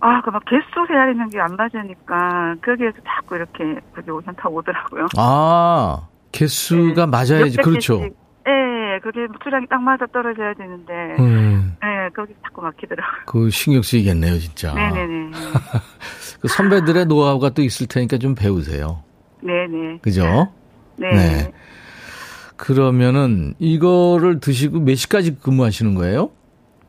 아, 0.00 0.20
그 0.22 0.30
막 0.30 0.44
개수 0.44 0.62
세야되는 0.86 1.30
게 1.30 1.40
안 1.40 1.56
맞으니까 1.56 2.56
거기에서 2.64 2.96
자꾸 3.06 3.36
이렇게 3.36 3.80
그게 3.92 4.12
현타 4.12 4.48
오더라고요. 4.48 5.06
아, 5.16 6.06
개수가 6.32 7.06
맞아야지. 7.06 7.56
몇백 7.56 7.64
그렇죠. 7.64 7.98
개씩. 8.00 8.16
예, 8.48 9.00
그게 9.02 9.26
수량이 9.42 9.66
딱 9.68 9.80
맞아 9.82 10.06
떨어져야 10.12 10.54
되는데, 10.54 10.92
음, 11.18 11.76
예, 11.82 12.08
거기 12.14 12.34
자꾸 12.44 12.62
막히더라고요. 12.62 13.22
그 13.26 13.50
신경 13.50 13.82
쓰이겠네요, 13.82 14.38
진짜. 14.38 14.72
네네네. 14.74 15.30
그 16.40 16.46
선배들의 16.48 17.06
노하우가 17.06 17.50
또 17.50 17.62
있을 17.62 17.86
테니까 17.88 18.18
좀 18.18 18.34
배우세요. 18.36 19.02
네네. 19.42 19.98
그죠? 20.02 20.52
네. 20.96 21.10
네. 21.10 21.52
그러면은 22.56 23.54
이거를 23.58 24.40
드시고 24.40 24.80
몇 24.80 24.94
시까지 24.94 25.38
근무하시는 25.38 25.94
거예요? 25.94 26.30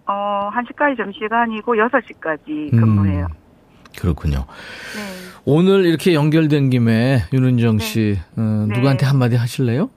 어, 0.05 0.49
1시까지 0.53 0.97
점심시간이고 0.97 1.75
6시까지 1.75 2.73
음. 2.73 2.79
근무해요. 2.79 3.27
그렇군요. 3.99 4.37
네. 4.37 5.27
오늘 5.45 5.85
이렇게 5.85 6.13
연결된 6.13 6.69
김에 6.69 7.23
윤은정 7.33 7.79
씨 7.79 8.17
어, 8.37 8.65
네. 8.67 8.75
누구한테 8.75 9.05
한마디 9.05 9.35
하실래요? 9.35 9.89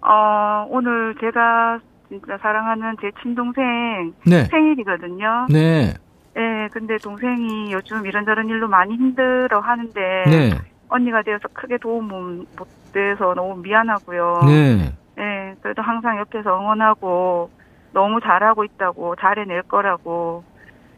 어, 0.00 0.66
오늘 0.68 1.14
제가 1.20 1.80
진짜 2.08 2.36
사랑하는 2.38 2.96
제 3.00 3.10
친동생 3.22 4.12
네. 4.26 4.44
생일이거든요. 4.44 5.46
네. 5.50 5.94
예, 6.36 6.68
근데 6.72 6.96
동생이 6.98 7.72
요즘 7.72 8.06
이런저런 8.06 8.48
일로 8.48 8.66
많이 8.66 8.94
힘들어 8.94 9.60
하는데, 9.60 10.00
네. 10.26 10.58
언니가 10.88 11.22
되어서 11.22 11.46
크게 11.52 11.76
도움은 11.78 12.46
못 12.56 12.66
돼서 12.92 13.34
너무 13.34 13.56
미안하고요. 13.62 14.40
네. 14.46 14.92
예, 15.18 15.54
그래도 15.62 15.82
항상 15.82 16.18
옆에서 16.18 16.58
응원하고 16.58 17.50
너무 17.92 18.20
잘하고 18.20 18.64
있다고 18.64 19.16
잘해낼 19.16 19.62
거라고 19.62 20.44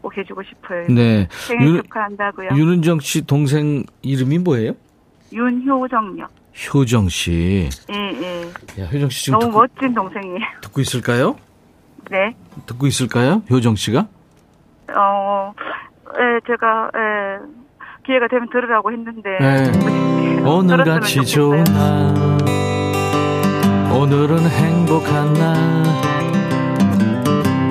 꼭 0.01 0.17
해주고 0.17 0.43
싶어요. 0.43 0.87
네. 0.89 1.27
생일 1.31 1.67
윤- 1.67 1.83
축하한다고요. 1.83 2.49
윤은정 2.55 2.99
씨 2.99 3.25
동생 3.25 3.83
이름이 4.01 4.39
뭐예요? 4.39 4.73
윤효정요. 5.33 6.27
효정 6.73 7.09
씨. 7.09 7.69
예, 7.91 7.95
예. 7.97 8.81
야, 8.81 8.85
효정 8.87 9.09
씨 9.09 9.25
지금 9.25 9.39
너무 9.39 9.51
듣고, 9.51 9.59
멋진 9.59 9.93
동생이에요. 9.93 10.39
듣고 10.61 10.79
있을까요? 10.81 11.35
네. 12.09 12.35
듣고 12.65 12.87
있을까요? 12.87 13.41
효정 13.49 13.75
씨가? 13.75 14.07
어, 14.95 15.53
예, 16.17 16.39
제가, 16.47 16.91
예, 16.95 17.39
기회가 18.05 18.27
되면 18.27 18.47
들으라고 18.49 18.91
했는데. 18.91 19.29
네. 19.39 20.41
오늘같이 20.41 21.25
좋은. 21.25 21.63
날 21.63 22.13
오늘은 23.91 24.39
행복한 24.49 25.33
날 25.33 25.85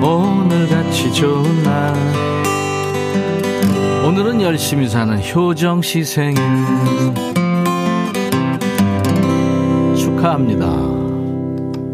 오늘같이 0.03 1.13
좋은 1.13 1.63
날 1.63 1.93
오늘은 4.05 4.41
열심히 4.41 4.87
사는 4.89 5.17
효정 5.19 5.81
씨 5.83 6.03
생일 6.03 6.35
축하합니다 9.95 10.65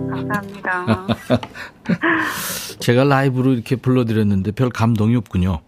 감사합니다. 0.10 1.08
제가 2.80 3.04
라이브로 3.04 3.51
이렇게 3.51 3.75
불러드렸는데 3.75 4.51
별 4.51 4.69
감동이 4.69 5.15
없군요 5.17 5.60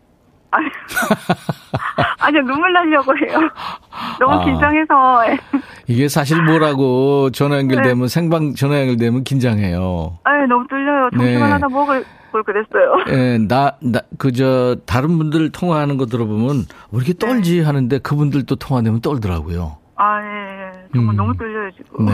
아니, 2.23 2.38
아니요, 2.38 2.41
눈물 2.43 2.71
나려고 2.73 3.13
해요. 3.17 3.39
너무 4.19 4.33
아. 4.33 4.45
긴장해서. 4.45 5.23
예. 5.27 5.38
이게 5.88 6.07
사실 6.07 6.41
뭐라고 6.41 7.29
전화 7.31 7.57
연결되면 7.57 8.07
생방 8.07 8.55
전화 8.55 8.79
연결되면 8.79 9.23
긴장해요 9.23 10.19
아 10.23 10.31
너무 10.47 10.65
떨려요. 10.67 11.09
정신만 11.12 11.47
네. 11.49 11.51
하다 11.53 11.67
목을, 11.67 12.05
뭘 12.31 12.43
그랬어요. 12.43 13.03
예, 13.09 13.38
나, 13.38 13.75
나, 13.81 13.99
그저, 14.17 14.77
다른 14.86 15.17
분들 15.17 15.51
통화하는 15.51 15.97
거 15.97 16.05
들어보면, 16.05 16.65
왜 16.91 16.97
이렇게 16.97 17.13
떨지 17.13 17.62
하는데 17.62 17.97
그분들도 17.99 18.55
통화되면 18.55 19.01
떨더라고요. 19.01 19.77
아, 19.95 20.21
예, 20.21 20.25
예. 20.25 20.88
정말 20.95 21.15
음. 21.15 21.17
너무 21.17 21.38
떨려요, 21.38 21.69
지금. 21.71 22.05
네. 22.05 22.13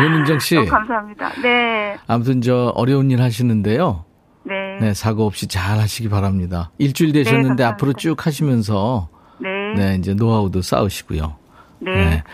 윤은정 0.00 0.38
씨, 0.38 0.54
너무 0.56 0.68
감사합니다. 0.68 1.30
네, 1.42 1.96
아무튼 2.06 2.40
저 2.42 2.72
어려운 2.76 3.10
일 3.10 3.22
하시는데요. 3.22 4.04
네, 4.82 4.88
네, 4.88 4.94
사고 4.94 5.26
없이 5.26 5.46
잘 5.46 5.78
하시기 5.78 6.08
바랍니다. 6.08 6.70
일주일 6.78 7.12
되셨는데 7.12 7.48
감사합니다. 7.48 7.68
앞으로 7.68 7.92
쭉 7.94 8.26
하시면서, 8.26 9.08
네, 9.38 9.48
네, 9.76 9.94
이제 9.96 10.14
노하우도 10.14 10.60
쌓으시고요. 10.62 11.36
네, 11.78 11.90
네. 11.94 12.24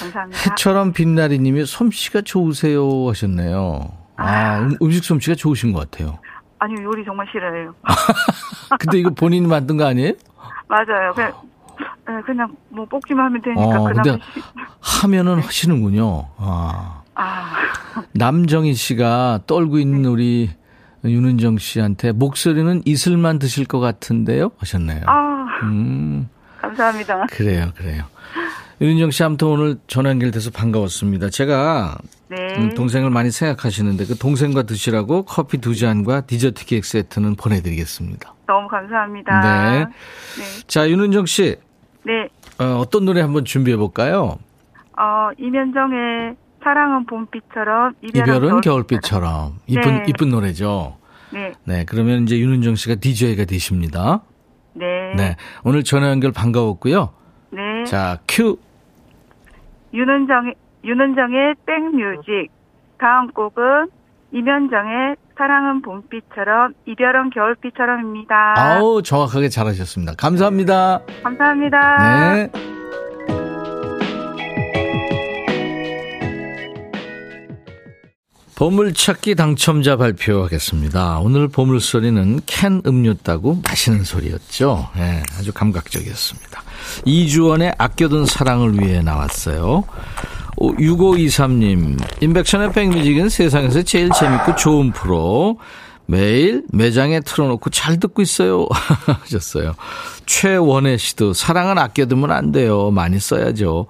감사합니다. 0.00 0.40
해처럼 0.50 0.92
빛나리 0.92 1.38
님이 1.38 1.64
솜씨가 1.64 2.22
좋으세요 2.22 3.08
하셨네요. 3.08 3.90
아, 4.16 4.58
음, 4.60 4.76
음식 4.82 5.04
솜씨가 5.04 5.36
좋으신 5.36 5.72
것 5.72 5.88
같아요. 5.90 6.18
아니요, 6.58 6.84
요리 6.84 7.04
정말 7.04 7.26
싫어해요. 7.30 7.74
근데 8.80 8.98
이거 8.98 9.10
본인이 9.10 9.46
만든 9.46 9.76
거 9.76 9.86
아니에요? 9.86 10.12
맞아요. 10.68 11.12
그냥, 11.14 11.32
예, 12.08 12.22
그냥 12.24 12.56
뭐 12.70 12.84
뽑기만 12.86 13.26
하면 13.26 13.42
되니까 13.42 13.80
어. 13.80 13.84
근데 13.84 14.12
시- 14.32 14.40
하면은 15.02 15.40
하시는군요. 15.40 16.28
아. 16.38 17.02
아, 17.16 17.52
남정희 18.12 18.74
씨가 18.74 19.40
떨고 19.46 19.78
있는 19.78 20.04
우리 20.06 20.50
윤은정 21.04 21.58
씨한테 21.58 22.12
목소리는 22.12 22.82
이슬만 22.84 23.38
드실 23.38 23.66
것 23.66 23.80
같은데요? 23.80 24.50
하셨네요. 24.58 25.02
아, 25.06 25.44
음, 25.64 26.28
감사합니다. 26.60 27.26
그래요, 27.30 27.70
그래요. 27.76 28.04
윤은정 28.80 29.10
씨 29.12 29.22
아무튼 29.22 29.48
오늘 29.48 29.76
전화 29.86 30.10
연결돼서 30.10 30.50
반가웠습니다. 30.50 31.30
제가 31.30 31.96
네, 32.28 32.36
음, 32.56 32.74
동생을 32.74 33.10
많이 33.10 33.30
생각하시는데 33.30 34.06
그 34.06 34.16
동생과 34.16 34.64
드시라고 34.64 35.24
커피 35.24 35.58
두 35.58 35.76
잔과 35.76 36.22
디저트 36.22 36.66
케이크 36.66 36.86
세트는 36.86 37.36
보내드리겠습니다. 37.36 38.34
너무 38.46 38.66
감사합니다. 38.68 39.40
네. 39.40 39.78
네, 39.84 39.86
자, 40.66 40.88
윤은정 40.88 41.26
씨, 41.26 41.56
네. 42.04 42.28
어, 42.58 42.78
어떤 42.78 43.04
노래 43.04 43.20
한번 43.20 43.44
준비해 43.44 43.76
볼까요? 43.76 44.38
어, 44.98 45.30
이면정의 45.38 46.34
사랑은 46.64 47.04
봄비처럼 47.06 47.94
이별은, 48.02 48.36
이별은. 48.36 48.60
겨울빛처럼. 48.62 49.58
이쁜, 49.66 49.96
네. 49.98 50.04
이쁜 50.08 50.30
노래죠. 50.30 50.96
네, 51.32 51.52
네, 51.64 51.84
그러면 51.84 52.22
이제 52.22 52.38
윤은정 52.38 52.74
씨가 52.74 52.96
DJ가 52.96 53.44
되십니다. 53.44 54.22
네, 54.72 55.14
네. 55.16 55.36
오늘 55.62 55.84
전화 55.84 56.08
연결 56.10 56.32
반가웠고요. 56.32 57.10
네, 57.50 57.84
자, 57.84 58.18
큐. 58.26 58.58
윤은정의, 59.92 60.54
윤은정의 60.84 61.54
백뮤직. 61.66 62.50
다음 62.98 63.28
곡은 63.28 63.88
이면정의 64.32 65.16
사랑은 65.36 65.82
봄비처럼 65.82 66.74
이별은 66.86 67.30
겨울비처럼입니다. 67.30 68.54
아우, 68.56 69.02
정확하게 69.02 69.48
잘하셨습니다. 69.48 70.14
감사합니다. 70.16 71.00
감사합니다. 71.22 72.34
네. 72.34 72.73
보물찾기 78.56 79.34
당첨자 79.34 79.96
발표하겠습니다. 79.96 81.18
오늘 81.18 81.48
보물소리는 81.48 82.40
캔 82.46 82.82
음료 82.86 83.14
따고 83.14 83.60
마시는 83.64 84.04
소리였죠. 84.04 84.90
네, 84.94 85.22
아주 85.36 85.52
감각적이었습니다. 85.52 86.62
이주원의 87.04 87.74
아껴둔 87.78 88.26
사랑을 88.26 88.78
위해 88.78 89.02
나왔어요. 89.02 89.84
6523님, 90.56 91.98
인백션의 92.22 92.72
백뮤직은 92.72 93.28
세상에서 93.28 93.82
제일 93.82 94.10
재밌고 94.10 94.54
좋은 94.54 94.92
프로. 94.92 95.58
매일 96.06 96.64
매장에 96.70 97.20
틀어놓고 97.20 97.70
잘 97.70 97.98
듣고 97.98 98.20
있어요. 98.22 98.68
하셨어요. 99.22 99.74
최원혜 100.26 100.98
씨도 100.98 101.32
사랑은 101.32 101.78
아껴두면 101.78 102.30
안 102.30 102.52
돼요. 102.52 102.90
많이 102.90 103.18
써야죠. 103.18 103.86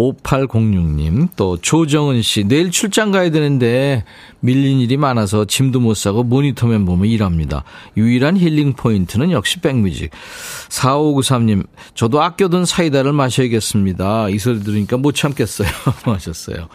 5806님, 0.00 1.28
또 1.36 1.58
조정은 1.58 2.22
씨, 2.22 2.44
내일 2.44 2.70
출장 2.70 3.10
가야 3.10 3.30
되는데 3.30 4.04
밀린 4.40 4.80
일이 4.80 4.96
많아서 4.96 5.44
짐도 5.44 5.80
못 5.80 5.94
사고 5.94 6.22
모니터만 6.22 6.86
보면 6.86 7.06
일합니다. 7.06 7.64
유일한 7.96 8.38
힐링 8.38 8.72
포인트는 8.72 9.30
역시 9.30 9.60
백뮤직. 9.60 10.10
4593님, 10.70 11.66
저도 11.94 12.22
아껴둔 12.22 12.64
사이다를 12.64 13.12
마셔야겠습니다. 13.12 14.30
이 14.30 14.38
소리 14.38 14.60
들으니까 14.60 14.96
못 14.96 15.14
참겠어요. 15.14 15.68
하셨어요. 16.04 16.68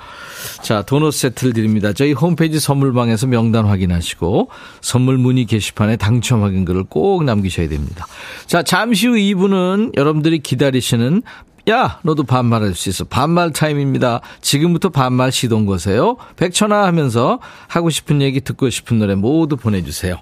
자, 0.61 0.83
도넛 0.83 1.13
세트를 1.13 1.53
드립니다. 1.53 1.93
저희 1.93 2.13
홈페이지 2.13 2.59
선물방에서 2.59 3.27
명단 3.27 3.65
확인하시고 3.65 4.49
선물 4.81 5.17
문의 5.17 5.45
게시판에 5.45 5.97
당첨 5.97 6.43
확인글을 6.43 6.83
꼭 6.83 7.23
남기셔야 7.23 7.67
됩니다. 7.69 8.05
자, 8.45 8.61
잠시 8.61 9.07
후 9.07 9.15
2부는 9.15 9.97
여러분들이 9.97 10.39
기다리시는 10.39 11.23
야, 11.69 11.99
너도 12.03 12.23
반말할 12.23 12.75
수 12.75 12.89
있어. 12.89 13.05
반말 13.05 13.51
타임입니다. 13.51 14.21
지금부터 14.41 14.89
반말 14.89 15.31
시동 15.31 15.65
거세요. 15.65 16.17
백천화 16.35 16.85
하면서 16.85 17.39
하고 17.67 17.89
싶은 17.89 18.21
얘기 18.21 18.39
듣고 18.41 18.69
싶은 18.69 18.99
노래 18.99 19.15
모두 19.15 19.57
보내주세요. 19.57 20.17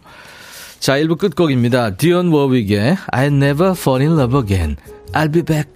자, 0.79 0.93
1부 0.93 1.17
끝곡입니다. 1.17 1.95
디언 1.95 2.29
워윅의 2.29 2.97
I 3.11 3.27
never 3.27 3.71
fall 3.71 4.01
in 4.01 4.17
love 4.17 4.39
again. 4.39 4.77
I'll 5.13 5.31
be 5.31 5.41
back. 5.41 5.69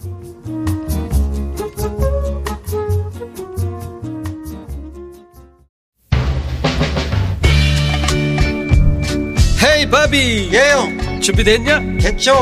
헤이 9.64 9.90
바비 9.90 10.50
예영 10.54 11.22
준비됐냐? 11.22 11.80
됐죠 12.00 12.34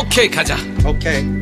오케이 0.00 0.28
가자 0.28 0.56
오케이 0.86 1.41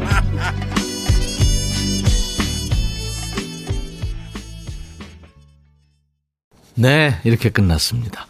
네 6.75 7.19
이렇게 7.23 7.49
끝났습니다 7.49 8.25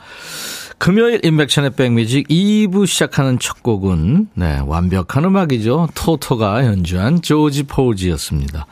금요일 0.78 1.24
인백션의 1.24 1.72
백뮤직 1.76 2.28
2부 2.28 2.88
시작하는 2.88 3.38
첫 3.40 3.62
곡은 3.62 4.30
네 4.34 4.60
완벽한 4.66 5.26
음악이죠 5.26 5.90
토토가 5.94 6.66
연주한 6.66 7.22
조지 7.22 7.64
포우지였습니다 7.64 8.66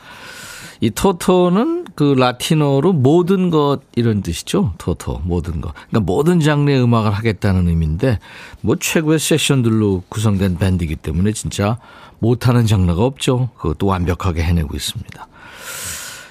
이 0.80 0.90
토토는 0.90 1.84
그 1.94 2.14
라틴어로 2.16 2.94
모든 2.94 3.50
것 3.50 3.80
이런 3.94 4.22
뜻이죠. 4.22 4.72
토토 4.78 5.20
모든 5.24 5.60
것. 5.60 5.74
그러니까 5.74 6.00
모든 6.00 6.40
장르의 6.40 6.82
음악을 6.82 7.10
하겠다는 7.10 7.68
의미인데 7.68 8.18
뭐 8.62 8.76
최고의 8.76 9.18
세션들로 9.18 10.04
구성된 10.08 10.56
밴드이기 10.56 10.96
때문에 10.96 11.32
진짜 11.32 11.76
못하는 12.18 12.66
장르가 12.66 13.04
없죠. 13.04 13.50
그것도 13.58 13.86
완벽하게 13.86 14.42
해내고 14.42 14.74
있습니다. 14.74 15.28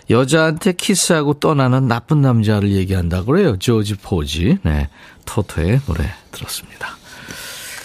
여자한테 0.10 0.74
키스하고 0.74 1.36
떠나는 1.36 1.88
나쁜 1.88 2.22
남자를 2.22 2.72
얘기한다고 2.72 3.28
그래요. 3.28 3.58
조지 3.58 3.96
포지. 3.96 4.58
네. 4.64 4.90
토토의 5.26 5.82
노래 5.86 6.10
들었습니다. 6.32 6.98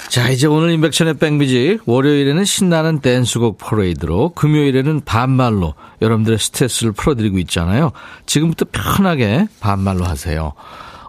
자, 0.09 0.29
이제 0.31 0.47
오늘 0.47 0.71
임백천의 0.71 1.15
백뮤직 1.15 1.79
월요일에는 1.87 2.45
신나는 2.45 3.01
댄스곡 3.01 3.59
퍼레이드로 3.59 4.31
금요일에는 4.31 5.01
반말로 5.05 5.75
여러분들의 6.01 6.39
스트레스를 6.39 6.93
풀어드리고 6.93 7.39
있잖아요. 7.41 7.91
지금부터 8.25 8.67
편하게 8.71 9.49
반말로 9.61 10.05
하세요. 10.05 10.53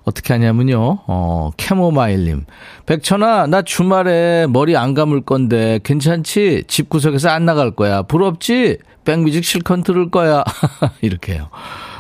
어떻게 0.05 0.33
하냐면요, 0.33 0.99
어, 1.07 1.49
캐모마일님. 1.57 2.45
백천아, 2.85 3.47
나 3.47 3.61
주말에 3.63 4.45
머리 4.47 4.77
안 4.77 4.93
감을 4.93 5.21
건데, 5.21 5.79
괜찮지? 5.83 6.65
집 6.67 6.89
구석에서 6.89 7.29
안 7.29 7.45
나갈 7.45 7.71
거야. 7.71 8.03
부럽지? 8.03 8.77
백뮤직 9.03 9.43
실컷 9.43 9.83
들을 9.83 10.09
거야. 10.09 10.43
이렇게 11.01 11.33
해요. 11.33 11.49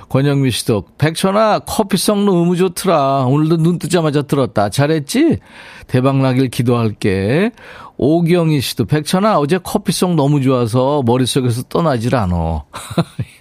권영미 0.09 0.51
씨도 0.51 0.85
백천아 0.97 1.59
커피성 1.59 2.25
너무 2.25 2.55
좋더라. 2.55 3.25
오늘도 3.25 3.57
눈 3.57 3.79
뜨자마자 3.79 4.21
들었다. 4.21 4.69
잘했지? 4.69 5.39
대박 5.87 6.17
나길 6.17 6.49
기도할게. 6.49 7.51
오경희 7.97 8.61
씨도 8.61 8.85
백천아 8.85 9.39
어제 9.39 9.57
커피성 9.57 10.15
너무 10.15 10.41
좋아서 10.41 11.01
머릿속에서 11.05 11.63
떠나질 11.63 12.15
않어. 12.15 12.65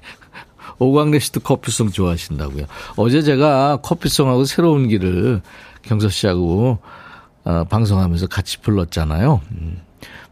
오광래 0.84 1.18
씨도 1.18 1.40
커피송 1.40 1.90
좋아하신다고요. 1.90 2.66
어제 2.96 3.22
제가 3.22 3.78
커피송하고 3.82 4.44
새로운 4.44 4.88
길을 4.88 5.42
경서 5.82 6.08
씨하고 6.08 6.78
어, 7.44 7.64
방송하면서 7.68 8.28
같이 8.28 8.60
불렀잖아요. 8.60 9.40
음, 9.52 9.80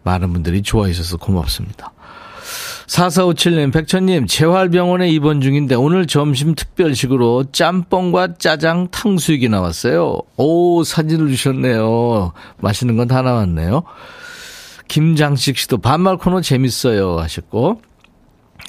많은 0.02 0.32
분들이 0.32 0.62
좋아해 0.62 0.92
주셔서 0.92 1.16
고맙습니다. 1.18 1.92
4457님, 2.86 3.72
백천님, 3.72 4.26
재활병원에 4.26 5.08
입원 5.08 5.40
중인데 5.40 5.74
오늘 5.74 6.06
점심 6.06 6.54
특별식으로 6.54 7.44
짬뽕과 7.52 8.34
짜장 8.38 8.88
탕수육이 8.90 9.48
나왔어요. 9.48 10.18
오, 10.36 10.84
사진을 10.84 11.28
주셨네요. 11.28 12.32
맛있는 12.58 12.96
건 12.96 13.08
다 13.08 13.22
나왔네요. 13.22 13.84
김장식 14.88 15.56
씨도 15.56 15.78
반말 15.78 16.18
코너 16.18 16.40
재밌어요 16.42 17.18
하셨고, 17.20 17.80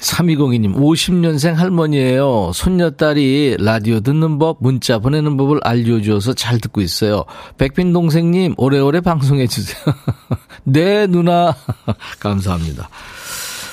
3202님, 0.00 0.74
50년생 0.74 1.54
할머니예요. 1.54 2.52
손녀딸이 2.54 3.56
라디오 3.60 4.00
듣는 4.00 4.38
법, 4.38 4.58
문자 4.60 4.98
보내는 4.98 5.36
법을 5.36 5.60
알려주어서 5.62 6.34
잘 6.34 6.58
듣고 6.60 6.80
있어요. 6.80 7.24
백빈 7.58 7.92
동생님, 7.92 8.54
오래오래 8.56 9.00
방송해주세요. 9.00 9.84
네, 10.64 11.06
누나. 11.06 11.54
감사합니다. 12.20 12.88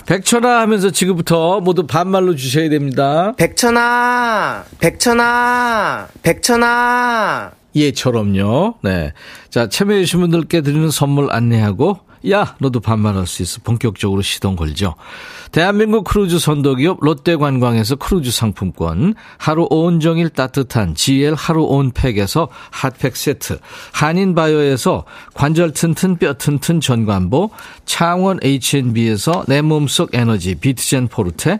백천아 0.05 0.61
하면서 0.61 0.89
지금부터 0.89 1.61
모두 1.61 1.85
반말로 1.85 2.35
주셔야 2.35 2.69
됩니다. 2.69 3.33
백천아, 3.37 4.65
백천아, 4.79 6.07
백천아. 6.21 7.51
예처럼요. 7.75 8.75
네. 8.83 9.13
자, 9.49 9.69
참여해주신 9.69 10.19
분들께 10.19 10.61
드리는 10.61 10.89
선물 10.89 11.31
안내하고, 11.31 11.99
야, 12.29 12.55
너도 12.59 12.79
반말할 12.79 13.25
수 13.25 13.41
있어. 13.41 13.61
본격적으로 13.63 14.21
시동 14.21 14.55
걸죠. 14.55 14.95
대한민국 15.51 16.03
크루즈 16.03 16.39
선도기업 16.39 16.99
롯데관광에서 17.01 17.95
크루즈 17.95 18.31
상품권, 18.31 19.15
하루 19.37 19.67
온종일 19.69 20.29
따뜻한 20.29 20.95
GL 20.95 21.33
하루 21.33 21.63
온팩에서 21.63 22.47
핫팩 22.71 23.17
세트, 23.17 23.59
한인바이오에서 23.93 25.05
관절 25.33 25.73
튼튼 25.73 26.17
뼈 26.17 26.33
튼튼 26.33 26.79
전관보, 26.79 27.49
창원 27.85 28.39
H&B에서 28.43 29.45
내 29.47 29.61
몸속 29.61 30.13
에너지 30.13 30.55
비트젠 30.55 31.07
포르테, 31.07 31.59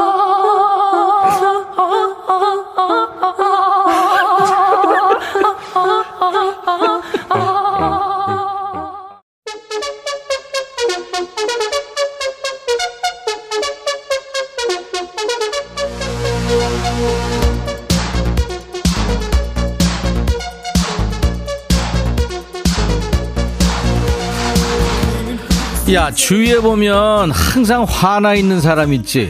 야, 25.93 26.09
주위에 26.09 26.61
보면 26.61 27.31
항상 27.31 27.83
화나 27.83 28.33
있는 28.33 28.61
사람 28.61 28.93
있지. 28.93 29.29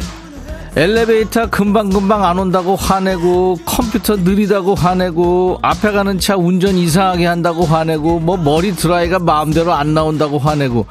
엘리베이터 0.75 1.49
금방금방 1.49 2.23
안 2.23 2.37
온다고 2.37 2.75
화내고, 2.75 3.57
컴퓨터 3.65 4.15
느리다고 4.17 4.75
화내고, 4.75 5.57
앞에 5.63 5.91
가는 5.91 6.19
차 6.19 6.35
운전 6.35 6.77
이상하게 6.77 7.25
한다고 7.25 7.65
화내고, 7.65 8.19
뭐 8.19 8.37
머리 8.37 8.75
드라이가 8.75 9.17
마음대로 9.17 9.73
안 9.73 9.95
나온다고 9.95 10.37
화내고, 10.37 10.85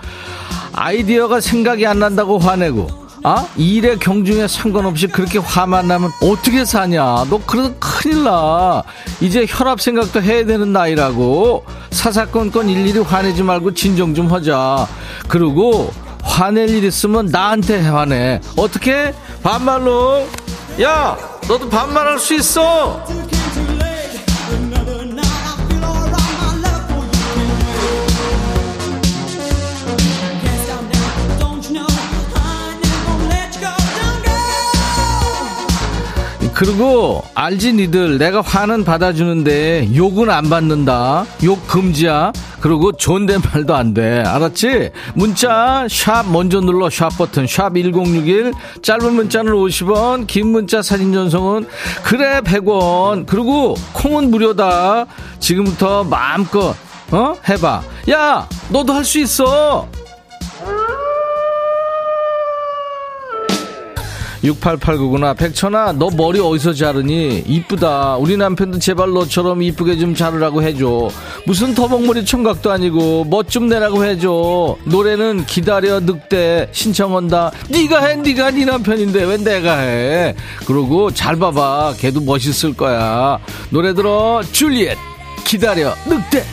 아이디어가 0.72 1.40
생각이 1.40 1.87
안 1.87 2.00
난다고 2.00 2.38
화내고, 2.38 2.88
아? 3.22 3.46
일의 3.56 3.98
경중에 3.98 4.48
상관없이 4.48 5.06
그렇게 5.06 5.38
화만 5.38 5.88
나면 5.88 6.11
어떻게 6.22 6.64
사냐? 6.64 7.26
너 7.28 7.40
그래도 7.46 7.74
큰일 7.78 8.24
나. 8.24 8.83
이제 9.20 9.46
혈압 9.48 9.80
생각도 9.80 10.22
해야 10.22 10.44
되는 10.44 10.72
나이라고. 10.72 11.64
사사건건 11.90 12.68
일일이 12.68 12.98
화내지 13.00 13.42
말고 13.42 13.74
진정 13.74 14.14
좀 14.14 14.33
하자. 14.33 14.87
그리고 15.28 15.92
화낼 16.22 16.70
일 16.70 16.85
있으면 16.85 17.26
나한테 17.26 17.80
화내. 17.83 18.40
어떻게? 18.56 19.14
반말로. 19.42 20.26
야, 20.80 21.16
너도 21.46 21.68
반말할 21.68 22.18
수 22.18 22.35
있어. 22.35 23.04
그리고 36.60 37.22
알지 37.34 37.72
니들. 37.72 38.18
내가 38.18 38.42
화는 38.42 38.84
받아주는데 38.84 39.96
욕은 39.96 40.28
안 40.28 40.50
받는다. 40.50 41.24
욕 41.42 41.66
금지야. 41.66 42.34
그리고 42.60 42.92
존댓말도 42.92 43.74
안 43.74 43.94
돼. 43.94 44.22
알았지? 44.26 44.90
문자 45.14 45.86
샵 45.88 46.30
먼저 46.30 46.60
눌러. 46.60 46.90
샵 46.90 47.16
버튼. 47.16 47.46
샵 47.46 47.72
1061 47.72 48.52
짧은 48.82 49.14
문자는 49.14 49.54
50원 49.54 50.26
긴 50.26 50.48
문자 50.48 50.82
사진 50.82 51.14
전송은 51.14 51.66
그래 52.02 52.42
100원. 52.42 53.24
그리고 53.24 53.74
콩은 53.94 54.30
무료다. 54.30 55.06
지금부터 55.38 56.04
마음껏 56.04 56.74
어? 57.10 57.36
해봐. 57.48 57.82
야 58.10 58.46
너도 58.68 58.92
할 58.92 59.02
수 59.02 59.18
있어 59.20 59.88
6889구나. 64.42 65.37
백천아, 65.37 65.92
너 65.92 66.09
머리 66.11 66.40
어디서 66.40 66.72
자르니? 66.72 67.44
이쁘다. 67.46 68.16
우리 68.16 68.37
남편도 68.37 68.79
제발 68.79 69.11
너처럼 69.11 69.62
이쁘게 69.62 69.98
좀 69.98 70.14
자르라고 70.14 70.62
해줘. 70.62 71.09
무슨 71.46 71.74
터벅머리 71.74 72.24
청각도 72.24 72.70
아니고, 72.70 73.24
멋 73.24 73.50
좀 73.50 73.68
내라고 73.68 74.05
해줘. 74.05 74.76
노래는 74.85 75.44
기다려, 75.46 75.98
늑대. 75.98 76.68
신청한다. 76.70 77.50
네가 77.68 78.07
해, 78.07 78.14
네가 78.16 78.53
네 78.53 78.64
남편인데, 78.64 79.24
왜 79.24 79.37
내가 79.38 79.79
해? 79.79 80.35
그러고, 80.66 81.11
잘 81.11 81.37
봐봐. 81.37 81.94
걔도 81.98 82.20
멋있을 82.20 82.74
거야. 82.76 83.38
노래 83.70 83.92
들어, 83.92 84.40
줄리엣. 84.53 84.96
기다려, 85.44 85.94
늑대. 86.07 86.44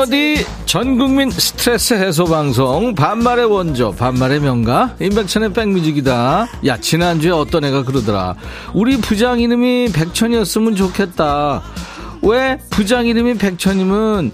어디? 0.00 0.46
전국민 0.64 1.30
스트레스 1.30 1.92
해소 1.92 2.24
방송 2.24 2.94
반말의 2.94 3.44
원조 3.44 3.92
반말의 3.92 4.40
명가 4.40 4.94
임백천의 4.98 5.52
백뮤직이다. 5.52 6.48
야 6.64 6.76
지난주에 6.78 7.30
어떤 7.30 7.64
애가 7.64 7.84
그러더라. 7.84 8.34
우리 8.72 8.96
부장 8.96 9.40
이름이 9.40 9.92
백천이었으면 9.92 10.74
좋겠다. 10.74 11.62
왜? 12.22 12.58
부장 12.70 13.06
이름이 13.06 13.34
백천이면 13.34 14.32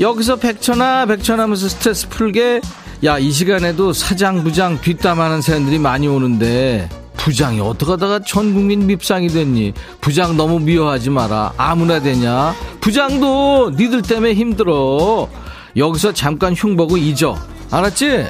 여기서 0.00 0.36
백천아 0.36 1.06
백천 1.06 1.40
하면서 1.40 1.66
스트레스 1.66 2.08
풀게? 2.10 2.60
야 3.04 3.18
이 3.18 3.30
시간에도 3.30 3.94
사장 3.94 4.44
부장 4.44 4.78
뒷담하는 4.80 5.40
사람들이 5.40 5.78
많이 5.78 6.08
오는데 6.08 6.90
부장이 7.16 7.60
어떡하다가 7.60 8.20
전 8.26 8.54
국민 8.54 8.86
밉상이 8.86 9.28
됐니? 9.28 9.72
부장 10.00 10.36
너무 10.36 10.60
미워하지 10.60 11.10
마라. 11.10 11.52
아무나 11.56 12.00
되냐? 12.00 12.54
부장도 12.80 13.72
니들 13.76 14.02
때문에 14.02 14.34
힘들어. 14.34 15.28
여기서 15.76 16.12
잠깐 16.12 16.54
흉보고 16.54 16.96
잊어. 16.96 17.36
알았지? 17.70 18.26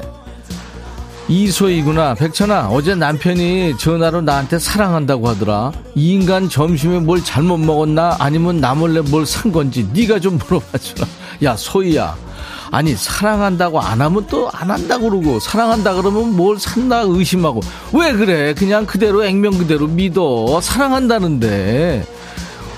이소희구나. 1.29 2.13
백천아, 2.15 2.69
어제 2.69 2.95
남편이 2.95 3.77
전화로 3.77 4.21
나한테 4.21 4.59
사랑한다고 4.59 5.27
하더라. 5.27 5.73
이 5.93 6.13
인간 6.13 6.49
점심에 6.49 6.99
뭘 6.99 7.21
잘못 7.23 7.57
먹었나? 7.57 8.15
아니면 8.19 8.61
나 8.61 8.73
몰래 8.73 9.01
뭘 9.01 9.25
산 9.25 9.51
건지 9.51 9.87
네가 9.93 10.19
좀 10.19 10.37
물어봐 10.37 10.77
주라. 10.77 11.05
야, 11.43 11.55
소희야. 11.55 12.15
아니 12.71 12.95
사랑한다고 12.95 13.79
안 13.79 14.01
하면 14.01 14.27
또 14.27 14.49
안 14.53 14.71
한다고 14.71 15.09
그러고 15.09 15.39
사랑한다 15.39 15.93
그러면 15.95 16.35
뭘 16.35 16.59
샀나 16.59 17.03
의심하고. 17.07 17.61
왜 17.93 18.13
그래? 18.13 18.53
그냥 18.53 18.85
그대로 18.85 19.23
액면 19.23 19.57
그대로 19.57 19.87
믿어. 19.87 20.59
사랑한다는데. 20.61 22.05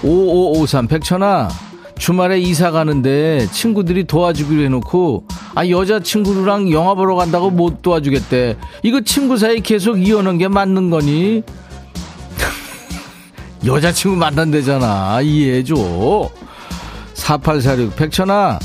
5553 0.03 0.87
백천아 0.87 1.49
주말에 1.97 2.39
이사 2.39 2.71
가는데 2.71 3.45
친구들이 3.51 4.05
도와주기로 4.05 4.63
해놓고 4.63 5.25
아 5.55 5.67
여자친구랑 5.67 6.71
영화 6.71 6.93
보러 6.95 7.15
간다고 7.15 7.49
못 7.49 7.81
도와주겠대. 7.81 8.57
이거 8.83 9.01
친구 9.01 9.37
사이 9.37 9.59
계속 9.61 10.05
이어놓은 10.05 10.37
게 10.37 10.47
맞는 10.47 10.89
거니? 10.89 11.43
여자친구 13.65 14.15
만난대잖아. 14.17 15.21
이해해줘. 15.21 16.29
4846 17.15 17.95
백천아 17.97 18.59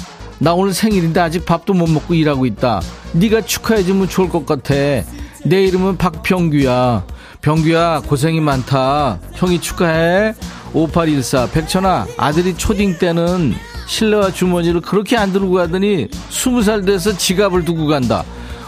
나 0.44 0.52
오늘 0.52 0.74
생일인데 0.74 1.20
아직 1.20 1.46
밥도 1.46 1.72
못 1.72 1.88
먹고 1.88 2.12
일하고 2.12 2.44
있다. 2.44 2.83
네가 3.14 3.46
축하해주면 3.46 4.11
좋을 4.11 4.28
것 4.28 4.44
같아. 4.44 4.74
내 4.74 5.64
이름은 5.64 5.96
박병규야. 5.96 7.07
병규야 7.40 8.02
고생이 8.07 8.42
많다. 8.42 9.20
형이 9.33 9.62
축하해. 9.62 10.35
5814 10.74 11.46
백천아 11.50 12.07
아들이 12.18 12.54
초딩 12.59 12.98
때는 12.98 13.54
실내화 13.87 14.33
주머니를 14.33 14.83
그렇게 14.83 15.16
안 15.16 15.33
들고 15.33 15.54
가더니 15.54 16.09
스무 16.28 16.62
살 16.62 16.83
돼서 16.83 17.16
지갑을 17.16 17.64
두고 17.64 17.87
간다. 17.87 18.22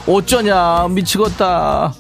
어쩌냐 0.07 0.89
미치겠다. 0.89 1.93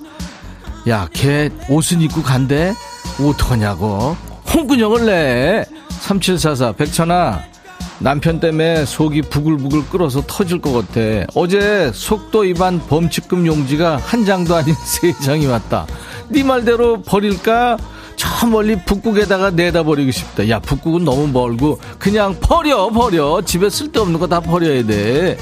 야, 0.89 1.09
걔 1.13 1.51
옷은 1.69 2.01
입고 2.01 2.23
간대? 2.23 2.73
어떡하냐고. 3.21 4.17
홍군형을 4.55 5.05
내. 5.05 5.65
3744 6.01 6.73
백천아 6.73 7.56
남편 7.99 8.41
때문에 8.41 8.85
속이 8.85 9.23
부글부글 9.23 9.87
끓어서 9.89 10.23
터질 10.27 10.61
것 10.61 10.73
같아. 10.73 11.01
어제 11.35 11.91
속도 11.95 12.41
위반 12.41 12.79
범칙금 12.87 13.47
용지가 13.47 13.97
한 13.97 14.25
장도 14.25 14.55
아닌 14.55 14.75
세 14.85 15.13
장이 15.13 15.47
왔다. 15.47 15.87
네 16.29 16.43
말대로 16.43 17.01
버릴까? 17.03 17.77
저 18.17 18.47
멀리 18.47 18.77
북극에다가 18.85 19.51
내다 19.51 19.83
버리고 19.83 20.11
싶다. 20.11 20.49
야, 20.49 20.59
북극은 20.59 21.05
너무 21.05 21.27
멀고 21.29 21.79
그냥 21.99 22.35
버려, 22.41 22.89
버려. 22.91 23.41
집에 23.43 23.69
쓸데없는 23.69 24.19
거 24.19 24.27
다 24.27 24.41
버려야 24.41 24.85
돼. 24.85 25.37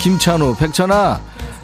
김찬우, 0.00 0.56
백천아, 0.56 1.20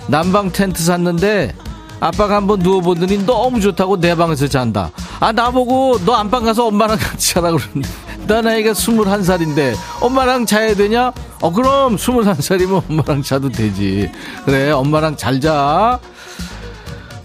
난방 0.07 0.51
텐트 0.51 0.83
샀는데 0.83 1.55
아빠가 2.01 2.37
한번 2.37 2.61
누워보더니 2.61 3.27
너무 3.27 3.61
좋다고 3.61 4.01
내 4.01 4.15
방에서 4.17 4.49
잔다. 4.49 4.91
아, 5.21 5.31
나보고 5.33 6.01
너 6.05 6.15
안방 6.15 6.45
가서 6.45 6.67
엄마랑 6.67 6.97
같이 6.99 7.35
자라 7.35 7.51
그러는데. 7.53 7.89
나 8.33 8.41
나이가 8.41 8.73
21살인데 8.73 9.75
엄마랑 10.01 10.47
자야 10.47 10.75
되냐? 10.75 11.13
어, 11.43 11.53
그럼 11.53 11.97
21살이면 11.97 12.89
엄마랑 12.89 13.23
자도 13.23 13.51
되지. 13.51 14.11
그래, 14.47 14.71
엄마랑 14.71 15.19
잘 15.19 15.39
자. 15.39 16.01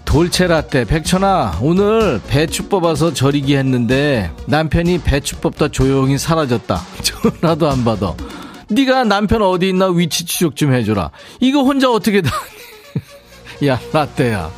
돌체라떼 0.04 0.84
백천아 0.84 1.60
오늘 1.62 2.20
배추 2.28 2.68
뽑아서 2.68 3.14
절이기 3.14 3.56
했는데 3.56 4.30
남편이 4.46 5.00
배추 5.00 5.36
뽑다 5.36 5.68
조용히 5.68 6.16
사라졌다 6.18 6.80
전화도 7.02 7.68
안 7.70 7.84
받아 7.84 8.14
네가 8.70 9.04
남편 9.04 9.42
어디 9.42 9.68
있나 9.68 9.88
위치 9.88 10.24
추적 10.24 10.56
좀 10.56 10.72
해줘라 10.72 11.10
이거 11.40 11.62
혼자 11.62 11.90
어떻게 11.90 12.22
다야 12.22 13.78
라떼야 13.92 14.50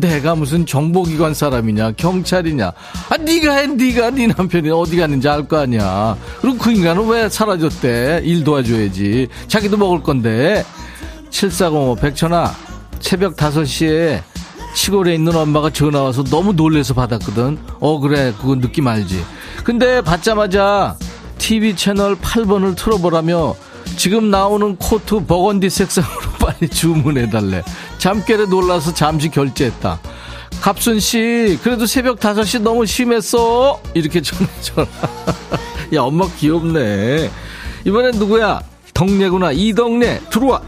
내가 0.00 0.34
무슨 0.34 0.66
정보기관 0.66 1.34
사람이냐 1.34 1.92
경찰이냐 1.92 2.66
아 2.66 3.16
네가 3.16 3.52
해 3.54 3.66
네가 3.66 4.10
네 4.10 4.26
남편이 4.26 4.70
어디 4.70 4.96
갔는지 4.96 5.28
알 5.28 5.46
거 5.46 5.58
아니야 5.58 6.16
그리고 6.40 6.58
그 6.58 6.70
인간은 6.72 7.06
왜 7.08 7.28
사라졌대 7.28 8.22
일 8.24 8.44
도와줘야지 8.44 9.28
자기도 9.48 9.76
먹을 9.76 10.02
건데 10.02 10.64
7405 11.30 11.96
백천아 11.96 12.52
새벽 13.00 13.36
5시에 13.36 14.22
시골에 14.74 15.14
있는 15.14 15.34
엄마가 15.34 15.70
전화 15.70 16.02
와서 16.02 16.22
너무 16.24 16.52
놀래서 16.52 16.92
받았거든. 16.92 17.58
어, 17.80 17.98
그래. 17.98 18.34
그거 18.38 18.56
느낌 18.56 18.86
알지. 18.86 19.24
근데 19.64 20.02
받자마자 20.02 20.96
TV 21.38 21.74
채널 21.76 22.14
8번을 22.16 22.76
틀어보라며 22.76 23.54
지금 23.96 24.30
나오는 24.30 24.76
코트 24.76 25.24
버건디 25.24 25.70
색상으로 25.70 26.30
빨리 26.46 26.68
주문해달래. 26.68 27.62
잠결에 27.98 28.46
놀라서 28.46 28.94
잠시 28.94 29.28
결제했다. 29.28 29.98
갑순 30.60 31.00
씨, 31.00 31.58
그래도 31.62 31.86
새벽 31.86 32.20
5시 32.20 32.62
너무 32.62 32.86
심했어. 32.86 33.80
이렇게 33.94 34.22
전해줘라. 34.22 34.86
야, 35.94 36.02
엄마 36.02 36.28
귀엽네. 36.38 37.30
이번엔 37.84 38.12
누구야? 38.12 38.62
덕내구나. 38.94 39.52
이덕내. 39.52 40.20
들어와. 40.30 40.62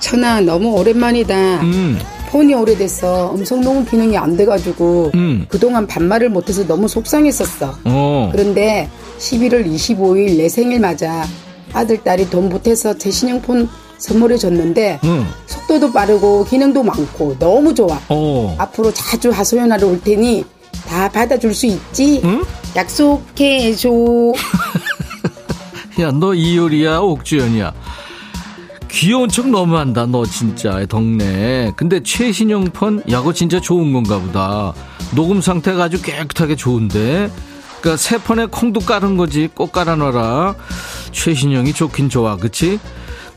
천아, 0.00 0.40
너무 0.40 0.72
오랜만이다. 0.78 1.60
음. 1.62 1.98
폰이 2.30 2.54
오래돼서 2.54 3.34
음성 3.34 3.60
녹음 3.60 3.84
기능이 3.84 4.16
안 4.16 4.36
돼가지고 4.36 5.10
음. 5.14 5.46
그동안 5.48 5.86
반말을 5.86 6.28
못해서 6.28 6.64
너무 6.64 6.86
속상했었어. 6.86 7.76
어. 7.84 8.28
그런데 8.32 8.88
11월 9.18 9.66
25일 9.66 10.36
내 10.36 10.48
생일 10.48 10.78
맞아 10.80 11.24
아들 11.72 11.98
딸이 12.02 12.30
돈 12.30 12.48
보태서 12.48 12.98
제 12.98 13.10
신형폰 13.10 13.68
선물해 14.00 14.38
줬는데 14.38 15.00
응. 15.04 15.26
속도도 15.46 15.92
빠르고 15.92 16.44
기능도 16.44 16.82
많고 16.82 17.36
너무 17.38 17.74
좋아. 17.74 18.00
어. 18.08 18.56
앞으로 18.58 18.92
자주 18.92 19.30
하소연하러 19.30 19.86
올 19.86 20.00
테니 20.00 20.44
다 20.88 21.08
받아줄 21.08 21.54
수 21.54 21.66
있지? 21.66 22.20
응? 22.24 22.42
약속해 22.74 23.72
줘. 23.74 23.90
야, 26.00 26.10
너 26.10 26.34
이효리야, 26.34 26.98
옥주연이야. 26.98 27.72
귀여운 28.90 29.28
척 29.28 29.48
너무한다, 29.48 30.06
너 30.06 30.24
진짜, 30.24 30.84
덕내. 30.86 31.72
근데 31.76 32.02
최신형 32.02 32.64
폰, 32.72 33.02
야, 33.10 33.22
거 33.22 33.32
진짜 33.32 33.60
좋은 33.60 33.92
건가 33.92 34.18
보다. 34.18 34.72
녹음 35.14 35.40
상태가 35.40 35.84
아주 35.84 36.02
깨끗하게 36.02 36.56
좋은데. 36.56 37.30
그니까 37.80 37.96
새 37.96 38.18
폰에 38.18 38.46
콩도 38.46 38.80
깔은 38.80 39.16
거지. 39.16 39.48
꼭 39.54 39.72
깔아놔라. 39.72 40.54
최신형이 41.12 41.72
좋긴 41.72 42.08
좋아, 42.08 42.36
그치? 42.36 42.78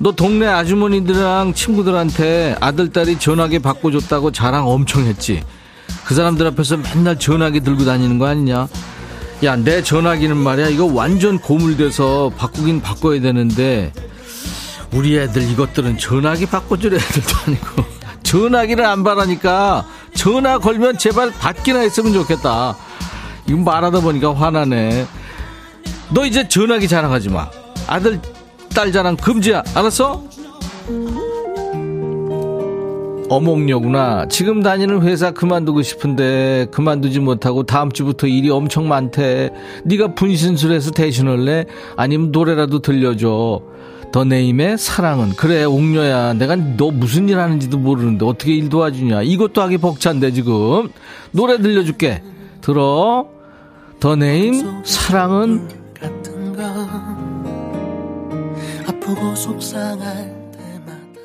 너 0.03 0.11
동네 0.11 0.45
아주머니들이랑 0.47 1.53
친구들한테 1.53 2.57
아들 2.59 2.91
딸이 2.91 3.19
전화기 3.19 3.59
바꿔줬다고 3.59 4.33
자랑 4.33 4.67
엄청 4.67 5.05
했지. 5.05 5.41
그 6.03 6.13
사람들 6.13 6.45
앞에서 6.47 6.75
맨날 6.75 7.17
전화기 7.17 7.61
들고 7.61 7.85
다니는 7.85 8.19
거 8.19 8.27
아니냐? 8.27 8.67
야, 9.45 9.55
내 9.55 9.81
전화기는 9.81 10.35
말이야. 10.35 10.67
이거 10.67 10.87
완전 10.93 11.39
고물돼서 11.39 12.33
바꾸긴 12.37 12.81
바꿔야 12.81 13.21
되는데, 13.21 13.93
우리 14.91 15.17
애들 15.17 15.49
이것들은 15.49 15.97
전화기 15.97 16.47
바꿔줄 16.47 16.95
애들도 16.95 17.29
아니고, 17.47 17.85
전화기를 18.23 18.85
안 18.85 19.05
바라니까, 19.05 19.85
전화 20.15 20.57
걸면 20.57 20.97
제발 20.97 21.31
받기나 21.31 21.79
했으면 21.79 22.11
좋겠다. 22.11 22.75
이거 23.47 23.57
말하다 23.57 24.01
보니까 24.01 24.35
화나네. 24.35 25.07
너 26.09 26.25
이제 26.25 26.45
전화기 26.45 26.89
자랑하지 26.89 27.29
마. 27.29 27.49
아들, 27.87 28.19
딸 28.73 28.91
자랑 28.91 29.15
금지야. 29.17 29.63
알았어? 29.75 30.23
어몽여구나. 33.29 34.27
지금 34.29 34.61
다니는 34.61 35.01
회사 35.03 35.31
그만두고 35.31 35.81
싶은데 35.81 36.67
그만두지 36.71 37.19
못하고 37.19 37.63
다음 37.63 37.91
주부터 37.91 38.27
일이 38.27 38.49
엄청 38.49 38.87
많대. 38.87 39.51
네가 39.85 40.15
분신술해서 40.15 40.91
대신할래? 40.91 41.65
아니면 41.95 42.31
노래라도 42.31 42.79
들려줘. 42.79 43.61
더 44.11 44.23
네임의 44.23 44.77
사랑은 44.77 45.31
그래 45.31 45.63
옥녀야 45.63 46.33
내가 46.33 46.55
너 46.55 46.91
무슨 46.91 47.27
일 47.29 47.39
하는지도 47.39 47.79
모르는데 47.79 48.23
어떻게 48.25 48.53
일 48.53 48.69
도와주냐 48.69 49.23
이것도 49.23 49.59
하기 49.63 49.79
벅찬데 49.79 50.33
지금 50.33 50.89
노래 51.31 51.59
들려줄게 51.59 52.21
들어 52.61 53.27
더 53.99 54.15
네임 54.15 54.83
사랑은 54.83 55.82
아프고 59.03 59.35
속상할 59.35 60.33
때마다 60.53 61.19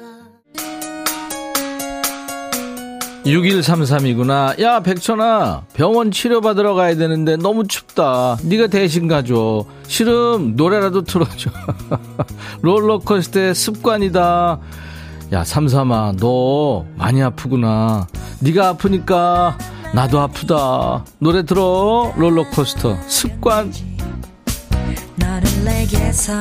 6133이구나. 3.24 4.60
야, 4.60 4.80
백천아. 4.80 5.62
병원 5.74 6.10
치료받으러 6.10 6.74
가야 6.74 6.96
되는데 6.96 7.36
너무 7.36 7.68
춥다. 7.68 8.38
네가 8.42 8.66
대신 8.66 9.06
가줘. 9.06 9.64
싫음 9.86 10.56
노래라도 10.56 11.02
틀어줘. 11.02 11.50
롤러코스터의 12.62 13.54
습관이다. 13.54 14.58
야, 15.32 15.44
삼삼아. 15.44 16.14
너 16.18 16.84
많이 16.96 17.22
아프구나. 17.22 18.08
네가 18.40 18.68
아프니까 18.70 19.56
나도 19.94 20.20
아프다. 20.20 21.04
노래 21.20 21.44
들어. 21.44 22.12
롤러코스터 22.16 22.96
습관. 23.06 23.72
너를 25.16 25.64
내게서 25.64 26.40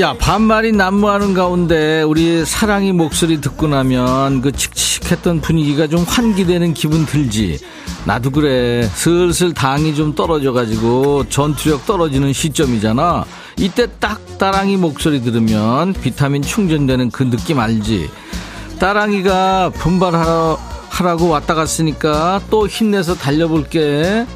야, 0.00 0.12
반말이 0.12 0.72
난무하는 0.72 1.34
가운데 1.34 2.02
우리 2.02 2.44
사랑이 2.44 2.92
목소리 2.92 3.40
듣고 3.40 3.66
나면 3.66 4.42
그 4.42 4.52
칙칙했던 4.52 5.40
분위기가 5.40 5.88
좀 5.88 6.04
환기되는 6.04 6.72
기분 6.72 7.04
들지. 7.04 7.58
나도 8.04 8.30
그래. 8.30 8.88
슬슬 8.94 9.52
당이 9.52 9.96
좀 9.96 10.14
떨어져가지고 10.14 11.28
전투력 11.30 11.84
떨어지는 11.84 12.32
시점이잖아. 12.32 13.24
이때 13.56 13.88
딱 13.98 14.20
따랑이 14.38 14.76
목소리 14.76 15.20
들으면 15.20 15.94
비타민 15.94 16.42
충전되는 16.42 17.10
그 17.10 17.28
느낌 17.28 17.58
알지? 17.58 18.08
따랑이가 18.78 19.70
분발하러 19.70 20.60
하라고 20.90 21.28
왔다 21.28 21.54
갔으니까 21.54 22.40
또 22.50 22.68
힘내서 22.68 23.16
달려볼게. 23.16 24.26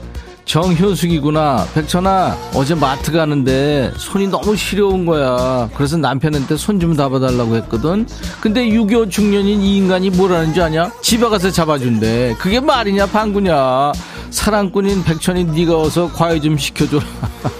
정효숙이구나. 0.52 1.66
백천아, 1.72 2.36
어제 2.54 2.74
마트 2.74 3.10
가는데 3.10 3.90
손이 3.96 4.26
너무 4.28 4.54
시려운 4.54 5.06
거야. 5.06 5.70
그래서 5.74 5.96
남편한테 5.96 6.58
손 6.58 6.82
좀 6.82 6.94
잡아달라고 6.96 7.54
했거든. 7.56 8.06
근데 8.40 8.66
6.25 8.66 9.08
중년인 9.10 9.62
이 9.62 9.76
인간이 9.76 10.10
뭐라는 10.10 10.52
줄 10.52 10.64
아냐? 10.64 10.90
집에 11.00 11.26
가서 11.28 11.50
잡아준대. 11.50 12.34
그게 12.38 12.58
말이냐, 12.60 13.06
방구냐. 13.06 13.92
사랑꾼인 14.30 15.04
백천이 15.04 15.44
네가 15.44 15.80
어서 15.80 16.10
과외 16.12 16.38
좀 16.40 16.58
시켜줘라. 16.58 17.04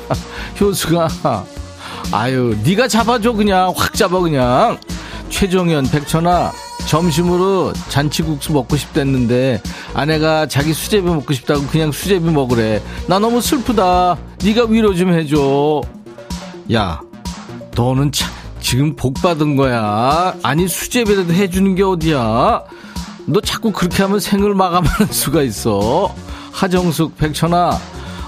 효수가. 0.60 1.08
아유, 2.10 2.56
네가 2.64 2.88
잡아줘, 2.88 3.32
그냥. 3.32 3.72
확 3.76 3.94
잡아, 3.94 4.18
그냥. 4.18 4.76
최종현, 5.30 5.88
백천아. 5.88 6.50
점심으로 6.86 7.72
잔치국수 7.88 8.52
먹고 8.52 8.76
싶댔는데 8.76 9.60
아내가 9.94 10.46
자기 10.46 10.72
수제비 10.74 11.06
먹고 11.08 11.32
싶다고 11.32 11.62
그냥 11.66 11.90
수제비 11.92 12.30
먹으래. 12.30 12.82
나 13.06 13.18
너무 13.18 13.40
슬프다. 13.40 14.18
네가 14.44 14.66
위로 14.66 14.94
좀 14.94 15.12
해줘. 15.12 15.80
야, 16.72 17.00
너는 17.74 18.12
참 18.12 18.30
지금 18.60 18.94
복 18.94 19.14
받은 19.14 19.56
거야. 19.56 20.34
아니 20.42 20.68
수제비라도 20.68 21.32
해주는 21.32 21.74
게 21.74 21.82
어디야? 21.82 22.62
너 23.26 23.40
자꾸 23.40 23.72
그렇게 23.72 24.02
하면 24.02 24.20
생을 24.20 24.54
마감하는 24.54 25.06
수가 25.12 25.42
있어. 25.42 26.14
하정숙, 26.52 27.16
백천아, 27.16 27.78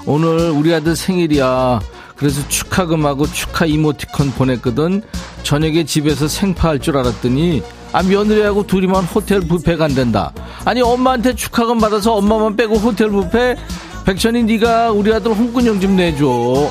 오늘 0.06 0.50
우리 0.50 0.72
아들 0.74 0.96
생일이야. 0.96 1.80
그래서 2.16 2.46
축하금하고 2.48 3.26
축하 3.26 3.66
이모티콘 3.66 4.32
보냈거든. 4.32 5.02
저녁에 5.42 5.84
집에서 5.84 6.26
생파할 6.28 6.78
줄 6.78 6.96
알았더니 6.96 7.62
아 7.94 8.02
며느리하고 8.02 8.66
둘이만 8.66 9.04
호텔 9.04 9.40
뷔페 9.40 9.76
간댄다. 9.76 10.32
아니 10.64 10.82
엄마한테 10.82 11.34
축하금 11.36 11.78
받아서 11.78 12.14
엄마만 12.14 12.56
빼고 12.56 12.74
호텔 12.74 13.08
뷔페? 13.08 13.56
백천이 14.04 14.42
네가 14.42 14.90
우리 14.90 15.12
아들 15.14 15.30
홍군형 15.32 15.78
좀 15.80 15.94
내줘. 15.94 16.68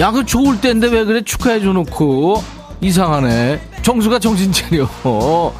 야 0.00 0.10
그 0.10 0.26
좋을 0.26 0.60
때인데 0.60 0.88
왜 0.88 1.04
그래 1.04 1.22
축하해 1.22 1.60
줘 1.60 1.72
놓고 1.72 2.42
이상하네. 2.80 3.60
정수가 3.82 4.18
정신 4.18 4.50
차려. 4.50 4.88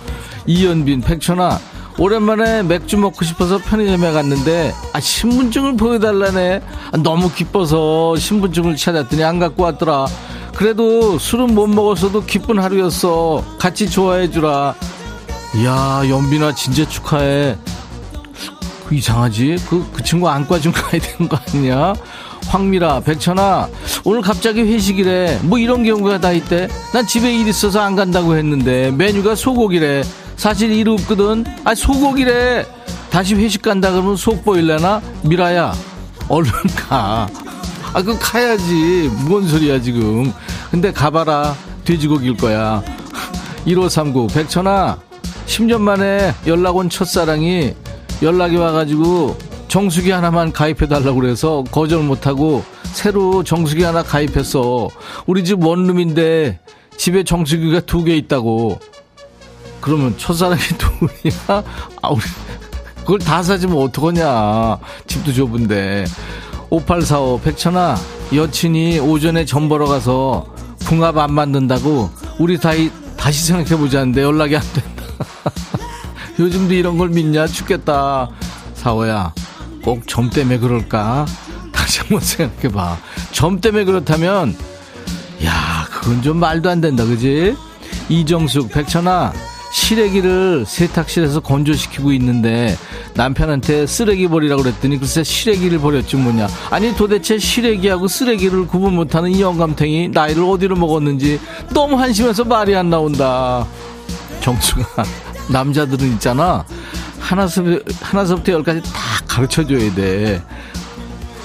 이연빈 0.47 1.01
백천아 1.03 1.59
오랜만에 1.97 2.64
맥주 2.64 2.99
먹고 2.99 3.24
싶어서 3.24 3.59
편의점에 3.59 4.11
갔는데 4.11 4.74
아 4.93 4.99
신분증을 4.99 5.76
보여달라네 5.76 6.61
아, 6.93 6.97
너무 6.99 7.30
기뻐서 7.32 8.16
신분증을 8.16 8.74
찾았더니 8.76 9.22
안 9.22 9.39
갖고 9.39 9.62
왔더라 9.62 10.07
그래도 10.55 11.19
술은 11.19 11.55
못 11.55 11.67
먹었어도 11.67 12.25
기쁜 12.25 12.59
하루였어. 12.59 13.45
같이 13.59 13.91
좋아해 13.91 14.31
주라. 14.31 14.75
이야 15.57 16.03
연빈아 16.09 16.55
진짜 16.55 16.89
축하해. 16.89 17.57
그 18.87 18.95
이상하지? 18.95 19.57
그, 19.69 19.85
그 19.93 20.03
친구 20.03 20.29
안과 20.29 20.61
좀 20.61 20.73
가야 20.73 21.01
되는 21.01 21.29
거 21.29 21.39
아니냐? 21.49 21.95
황미라 22.47 23.01
백천아 23.01 23.69
오늘 24.05 24.21
갑자기 24.21 24.61
회식이래. 24.63 25.41
뭐 25.43 25.59
이런 25.59 25.83
경우가 25.85 26.21
다 26.21 26.33
있대. 26.33 26.69
난 26.93 27.07
집에 27.07 27.35
일 27.35 27.49
있어서 27.49 27.81
안 27.81 27.97
간다고 27.97 28.37
했는데 28.37 28.91
메뉴가 28.91 29.35
소고기래. 29.35 30.03
사실 30.37 30.73
일 30.73 30.89
없거든. 30.89 31.45
아 31.65 31.75
소고기래. 31.75 32.67
다시 33.11 33.35
회식 33.35 33.63
간다 33.63 33.91
그러면 33.91 34.17
속 34.17 34.45
보일래나? 34.45 35.01
미라야 35.23 35.73
얼른 36.29 36.51
가 36.89 37.29
아, 37.95 38.03
그 38.03 38.17
가야지. 38.19 39.09
뭔 39.29 39.47
소리야, 39.47 39.81
지금. 39.81 40.33
근데 40.71 40.93
가봐라. 40.93 41.55
돼지고기일 41.85 42.37
거야. 42.37 42.83
1539, 43.67 44.27
백천아, 44.29 44.99
10년 45.47 45.81
만에 45.81 46.35
연락 46.47 46.77
온 46.77 46.91
첫사랑이 46.91 47.75
연락이 48.23 48.57
와가지고 48.57 49.37
정수기 49.69 50.11
하나만 50.11 50.53
가입해달라고 50.53 51.21
그래서 51.21 51.63
거절 51.71 52.03
못하고 52.03 52.65
새로 52.85 53.43
정수기 53.45 53.83
하나 53.83 54.03
가입했어. 54.03 54.89
우리 55.27 55.45
집 55.45 55.63
원룸인데 55.65 56.61
집에 56.97 57.23
정수기가 57.25 57.81
두 57.81 58.05
개 58.05 58.17
있다고. 58.17 58.79
그러면 59.81 60.17
첫사랑이 60.17 60.61
누구냐? 60.73 61.65
아, 62.03 62.09
우리, 62.09 62.23
그걸 63.01 63.19
다 63.19 63.43
사주면 63.43 63.77
어떡하냐. 63.77 64.79
집도 65.07 65.33
좁은데. 65.33 66.07
5845 66.71 67.41
백천아 67.45 67.97
여친이 68.35 68.99
오전에 69.01 69.45
점 69.45 69.69
보러 69.69 69.87
가서 69.87 70.47
궁합 70.87 71.17
안 71.19 71.33
만든다고 71.33 72.11
우리 72.39 72.59
다이, 72.59 72.91
다시 73.17 73.47
생각해보자는데 73.47 74.23
연락이 74.23 74.57
안 74.57 74.62
된다. 74.75 75.05
요즘도 76.39 76.75
이런 76.75 76.99
걸 76.99 77.09
믿냐? 77.11 77.47
죽겠다. 77.47 78.29
사오야 78.75 79.33
꼭 79.83 80.03
점 80.07 80.31
때문에 80.31 80.59
그럴까? 80.59 81.27
다시 81.73 82.01
한번 82.01 82.21
생각해봐. 82.21 82.99
점 83.33 83.61
때문에 83.61 83.85
그렇다면 83.85 84.57
야 85.45 85.87
그건 85.91 86.23
좀 86.23 86.39
말도 86.39 86.69
안 86.71 86.81
된다. 86.81 87.05
그지? 87.05 87.57
이정숙 88.09 88.71
백천아 88.71 89.33
시래기를 89.73 90.65
세탁실에서 90.67 91.41
건조시키고 91.41 92.12
있는데 92.12 92.77
남편한테 93.15 93.87
쓰레기 93.87 94.27
버리라고 94.29 94.62
그랬더니 94.62 94.99
글쎄 94.99 95.23
시래기를 95.23 95.79
버렸지 95.79 96.17
뭐냐. 96.17 96.49
아니 96.71 96.95
도대체 96.95 97.39
시래기하고 97.39 98.09
쓰레기를 98.09 98.67
구분 98.67 98.95
못하는 98.95 99.31
이 99.31 99.41
영감탱이 99.41 100.09
나이를 100.09 100.43
어디로 100.45 100.77
먹었는지 100.77 101.41
너무 101.73 101.99
한심해서 101.99 102.45
말이 102.45 102.75
안 102.75 102.91
나온다. 102.91 103.67
정수가 104.41 105.05
남자들은 105.51 106.12
있잖아. 106.15 106.65
하나서부터, 107.21 107.79
하나서부터 108.03 108.53
열까지 108.53 108.83
다 108.83 108.91
가르쳐줘야 109.27 109.95
돼 109.95 110.43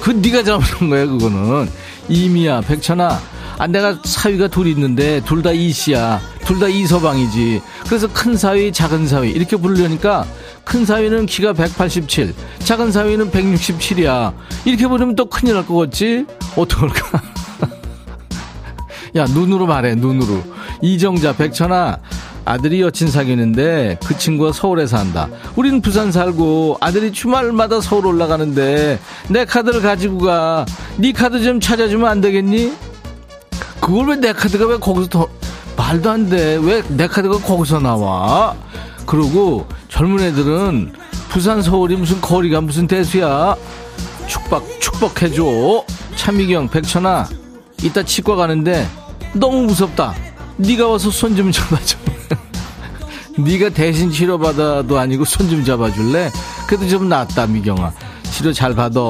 그 0.01 0.11
네가 0.11 0.43
잘못한 0.43 0.89
거야 0.89 1.05
그거는. 1.05 1.69
이미야 2.07 2.61
백천아. 2.61 3.19
아, 3.57 3.67
내가 3.67 3.99
사위가 4.05 4.47
둘 4.47 4.67
있는데 4.67 5.21
둘 5.25 5.43
다 5.43 5.51
이씨야. 5.51 6.21
둘 6.45 6.57
다 6.59 6.69
이서방이지. 6.69 7.61
그래서 7.85 8.07
큰 8.13 8.37
사위, 8.37 8.71
작은 8.71 9.07
사위. 9.07 9.29
이렇게 9.31 9.57
부르려니까 9.57 10.25
큰 10.69 10.85
사위는 10.85 11.25
키가 11.25 11.53
187, 11.53 12.31
작은 12.59 12.91
사위는 12.91 13.31
167이야. 13.31 14.33
이렇게 14.65 14.87
부르면 14.87 15.15
또 15.15 15.25
큰일 15.25 15.55
날 15.55 15.65
것 15.65 15.75
같지? 15.75 16.27
어떡할까? 16.55 17.21
야, 19.17 19.25
눈으로 19.25 19.65
말해, 19.65 19.95
눈으로. 19.95 20.43
이정자, 20.83 21.33
백천아, 21.37 21.97
아들이 22.45 22.81
여친 22.83 23.09
사귀는데 23.09 23.97
그 24.05 24.15
친구가 24.15 24.51
서울에 24.53 24.85
산다. 24.85 25.27
우린 25.55 25.81
부산 25.81 26.11
살고 26.11 26.77
아들이 26.81 27.11
주말마다 27.11 27.81
서울 27.81 28.05
올라가는데 28.05 28.99
내 29.29 29.45
카드를 29.45 29.81
가지고 29.81 30.19
가. 30.19 30.67
네 30.97 31.11
카드 31.13 31.41
좀 31.43 31.59
찾아주면 31.59 32.07
안 32.07 32.21
되겠니? 32.21 32.73
그걸 33.81 34.09
왜 34.09 34.15
내 34.17 34.33
카드가 34.33 34.67
왜 34.67 34.77
거기서 34.77 35.09
더 35.09 35.27
말도 35.75 36.11
안 36.11 36.29
돼. 36.29 36.59
왜 36.61 36.83
내 36.89 37.07
카드가 37.07 37.39
거기서 37.39 37.79
나와? 37.79 38.55
그리고 39.09 39.65
젊은 39.89 40.23
애들은 40.23 40.93
부산 41.29 41.63
서울이 41.63 41.95
무슨 41.95 42.21
거리가 42.21 42.61
무슨 42.61 42.85
대수야? 42.85 43.55
축복 44.27 44.79
축복해줘. 44.79 45.83
차미경 46.15 46.67
백천아 46.69 47.27
이따 47.81 48.03
치과 48.03 48.35
가는데 48.35 48.87
너무 49.33 49.63
무섭다. 49.63 50.13
네가 50.57 50.87
와서 50.89 51.09
손 51.09 51.35
좀 51.35 51.51
잡아줘. 51.51 51.97
네가 53.39 53.69
대신 53.69 54.11
치료받아도 54.11 54.99
아니고 54.99 55.25
손 55.25 55.49
좀 55.49 55.65
잡아줄래? 55.65 56.29
그래도 56.67 56.87
좀 56.87 57.09
낫다 57.09 57.47
미경아. 57.47 57.91
치료 58.31 58.53
잘 58.53 58.75
받아. 58.75 59.01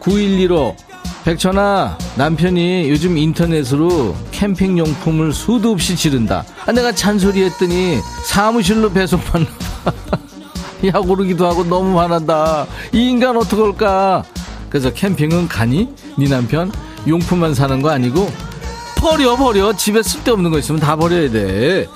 9115 0.00 0.76
백천아 1.24 1.96
남편이 2.16 2.90
요즘 2.90 3.16
인터넷으로 3.16 4.14
캠핑 4.30 4.76
용품을 4.76 5.32
수도 5.32 5.70
없이 5.72 5.96
지른다. 5.96 6.44
아, 6.66 6.72
내가 6.72 6.92
잔소리했더니 6.92 7.98
사무실로 8.26 8.92
배송받나 8.92 9.46
야. 10.86 10.92
고르기도 11.00 11.46
하고 11.46 11.64
너무 11.64 11.98
화난다. 11.98 12.66
이 12.92 13.08
인간 13.08 13.38
어떡할까? 13.38 14.22
그래서 14.68 14.92
캠핑은 14.92 15.48
가니? 15.48 15.88
네 16.18 16.28
남편 16.28 16.70
용품만 17.08 17.54
사는 17.54 17.80
거 17.80 17.88
아니고 17.88 18.30
버려 18.98 19.34
버려. 19.36 19.72
집에 19.74 20.02
쓸데없는 20.02 20.50
거 20.50 20.58
있으면 20.58 20.78
다 20.78 20.94
버려야 20.94 21.30
돼. 21.30 21.86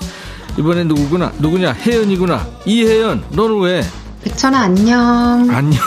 이번엔 0.57 0.87
누구구나? 0.87 1.31
누구냐? 1.37 1.73
혜연이구나. 1.73 2.47
이혜연 2.65 3.25
너는 3.29 3.59
왜 3.59 3.83
백천아 4.21 4.59
안녕. 4.59 5.47
안녕. 5.49 5.79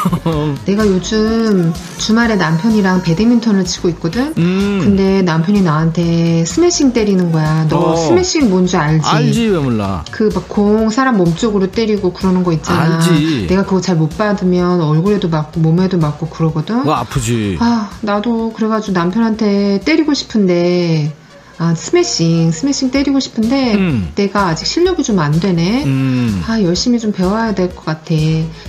내가 0.65 0.87
요즘 0.87 1.73
주말에 1.99 2.37
남편이랑 2.37 3.03
배드민턴을 3.03 3.65
치고 3.67 3.91
있거든. 3.91 4.33
음. 4.39 4.81
근데 4.83 5.21
남편이 5.21 5.61
나한테 5.61 6.45
스매싱 6.47 6.95
때리는 6.95 7.31
거야. 7.31 7.67
너 7.69 7.79
어. 7.93 7.97
스매싱 7.97 8.49
뭔지 8.49 8.77
알지? 8.79 9.07
알지 9.07 9.47
왜 9.49 9.59
몰라 9.59 10.03
그 10.11 10.31
막 10.35 10.49
공 10.49 10.89
사람 10.91 11.19
몸쪽으로 11.19 11.71
때리고 11.71 12.13
그러는 12.15 12.43
거 12.43 12.53
있잖아. 12.53 12.97
알지. 12.97 13.47
내가 13.49 13.65
그거 13.65 13.81
잘 13.83 13.97
못 13.97 14.17
받으면 14.17 14.81
얼굴에도 14.81 15.29
맞고 15.29 15.61
몸에도 15.61 15.99
맞고 15.99 16.29
그러거든. 16.29 16.79
그거 16.81 16.95
아프지 16.95 17.59
아 17.61 17.91
나도 18.01 18.55
그래가지고 18.55 18.93
남편한테 18.99 19.81
때리고 19.85 20.15
싶은데 20.15 21.15
아, 21.63 21.77
스매싱, 21.77 22.51
스매싱 22.51 22.91
때리고 22.91 23.21
싶은데 23.21 23.75
음. 23.77 24.11
내가 24.17 24.49
아직 24.49 24.67
실력이 24.67 25.05
좀 25.05 25.21
안 25.21 25.31
되네. 25.39 25.85
음. 25.85 26.43
아, 26.49 26.61
열심히 26.61 26.99
좀 26.99 27.13
배워야 27.13 27.55
될 27.55 27.69
것 27.77 27.85
같아. 27.85 28.13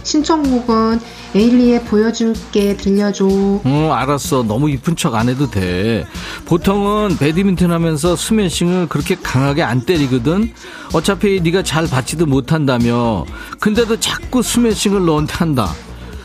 신청곡은 0.03 0.99
에일리의 1.33 1.85
보여줄게 1.85 2.77
들려줘. 2.77 3.25
어, 3.25 3.91
알았어. 3.95 4.43
너무 4.43 4.69
이쁜 4.69 4.95
척 4.95 5.15
안 5.15 5.27
해도 5.27 5.49
돼. 5.49 6.05
보통은 6.45 7.17
배드민턴 7.17 7.71
하면서 7.71 8.15
스매싱을 8.15 8.89
그렇게 8.89 9.15
강하게 9.15 9.63
안 9.63 9.81
때리거든. 9.81 10.53
어차피 10.93 11.41
네가 11.41 11.63
잘 11.63 11.87
받지도 11.87 12.27
못한다며. 12.27 13.25
근데도 13.59 13.99
자꾸 13.99 14.43
스매싱을 14.43 15.03
너한테 15.03 15.33
한다. 15.33 15.73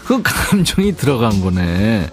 그 0.04 0.20
감정이 0.22 0.94
들어간 0.96 1.40
거네. 1.40 2.10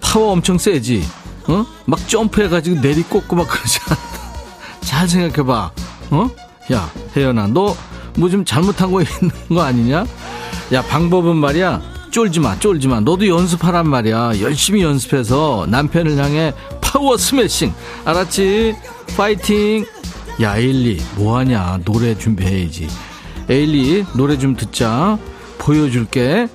파워 0.00 0.32
엄청 0.32 0.58
세지. 0.58 1.04
어? 1.48 1.66
막 1.86 2.08
점프해가지고 2.08 2.80
내리꽂고 2.80 3.36
막 3.36 3.48
그러지 3.48 3.78
않냐. 3.88 4.00
잘 4.80 5.08
생각해봐. 5.08 5.70
어? 6.10 6.30
야, 6.72 6.90
혜연아, 7.16 7.48
너 7.48 7.74
뭐 8.16 8.30
좀 8.30 8.44
잘못한 8.44 8.92
거 8.92 9.02
있는 9.02 9.30
거 9.48 9.62
아니냐? 9.62 10.06
야, 10.72 10.82
방법은 10.82 11.34
말이야. 11.36 11.82
쫄지 12.12 12.38
마, 12.38 12.56
쫄지 12.60 12.86
마. 12.86 13.00
너도 13.00 13.26
연습하란 13.26 13.88
말이야. 13.88 14.40
열심히 14.40 14.82
연습해서 14.82 15.66
남편을 15.68 16.16
향해 16.16 16.52
파워 16.80 17.16
스매싱. 17.16 17.74
알았지? 18.04 18.76
파이팅! 19.16 19.84
야, 20.42 20.56
에일리, 20.56 21.02
뭐하냐. 21.16 21.80
노래 21.84 22.16
준비해야지. 22.16 22.86
에일리, 23.48 24.04
노래 24.14 24.38
좀 24.38 24.54
듣자. 24.54 25.18
보여줄게. 25.58 26.46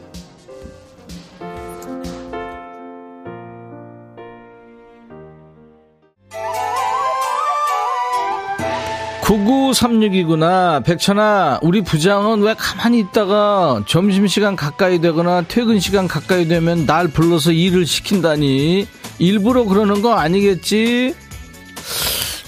9936이구나. 9.70 10.84
백천아, 10.84 11.60
우리 11.62 11.82
부장은 11.82 12.42
왜 12.42 12.54
가만히 12.54 13.00
있다가 13.00 13.84
점심시간 13.88 14.56
가까이 14.56 15.00
되거나 15.00 15.42
퇴근시간 15.44 16.08
가까이 16.08 16.48
되면 16.48 16.86
날 16.86 17.08
불러서 17.08 17.52
일을 17.52 17.86
시킨다니. 17.86 18.88
일부러 19.20 19.66
그러는 19.66 20.02
거 20.02 20.14
아니겠지? 20.14 21.14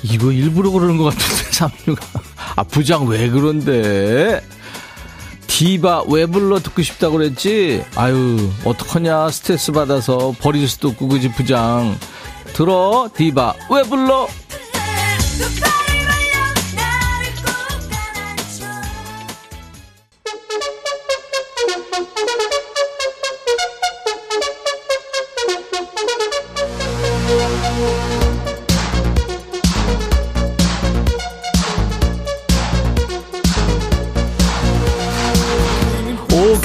이거 0.03 0.31
일부러 0.31 0.71
그러는 0.71 0.97
것 0.97 1.05
같은데, 1.05 1.51
삼류가. 1.51 2.05
아, 2.55 2.63
부장 2.63 3.07
왜 3.07 3.29
그런데? 3.29 4.41
디바 5.47 6.03
왜 6.07 6.25
불러 6.25 6.59
듣고 6.59 6.81
싶다고 6.81 7.17
그랬지? 7.17 7.83
아유, 7.95 8.49
어떡하냐. 8.63 9.29
스트레스 9.29 9.71
받아서 9.71 10.33
버릴 10.39 10.67
수도 10.67 10.89
없고, 10.89 11.07
그지, 11.07 11.31
부장. 11.33 11.97
들어, 12.53 13.09
디바 13.15 13.53
왜 13.69 13.83
불러? 13.83 14.27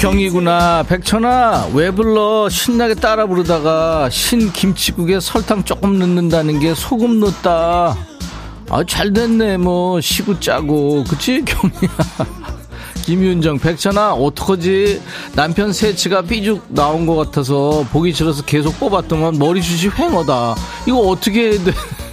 오경이구나. 0.01 0.83
백천아 0.89 1.71
왜 1.73 1.91
불러? 1.91 2.49
신나게 2.51 2.95
따라 2.95 3.27
부르다가 3.27 4.11
신 4.11 4.53
김치국에 4.53 5.21
설탕 5.21 5.65
조금 5.65 5.99
넣는다는 5.99 6.61
게 6.61 6.75
소금 6.75 7.19
넣었다. 7.21 7.97
아 8.69 8.85
잘됐네 8.87 9.57
뭐. 9.57 9.99
시구 10.01 10.39
짜고. 10.39 11.05
그치 11.05 11.43
경이야? 11.45 11.89
김윤정 13.05 13.59
백천아 13.59 14.13
어떡하지? 14.15 15.01
남편 15.35 15.73
새치가 15.73 16.21
삐죽 16.21 16.65
나온 16.69 17.07
것 17.07 17.15
같아서 17.17 17.87
보기 17.91 18.13
싫어서 18.13 18.43
계속 18.45 18.79
뽑았더만 18.79 19.39
머리숱이 19.39 19.95
횡어다. 19.99 20.57
이거 20.87 20.99
어떻게 20.99 21.53
해야 21.53 21.65
돼 21.65 21.73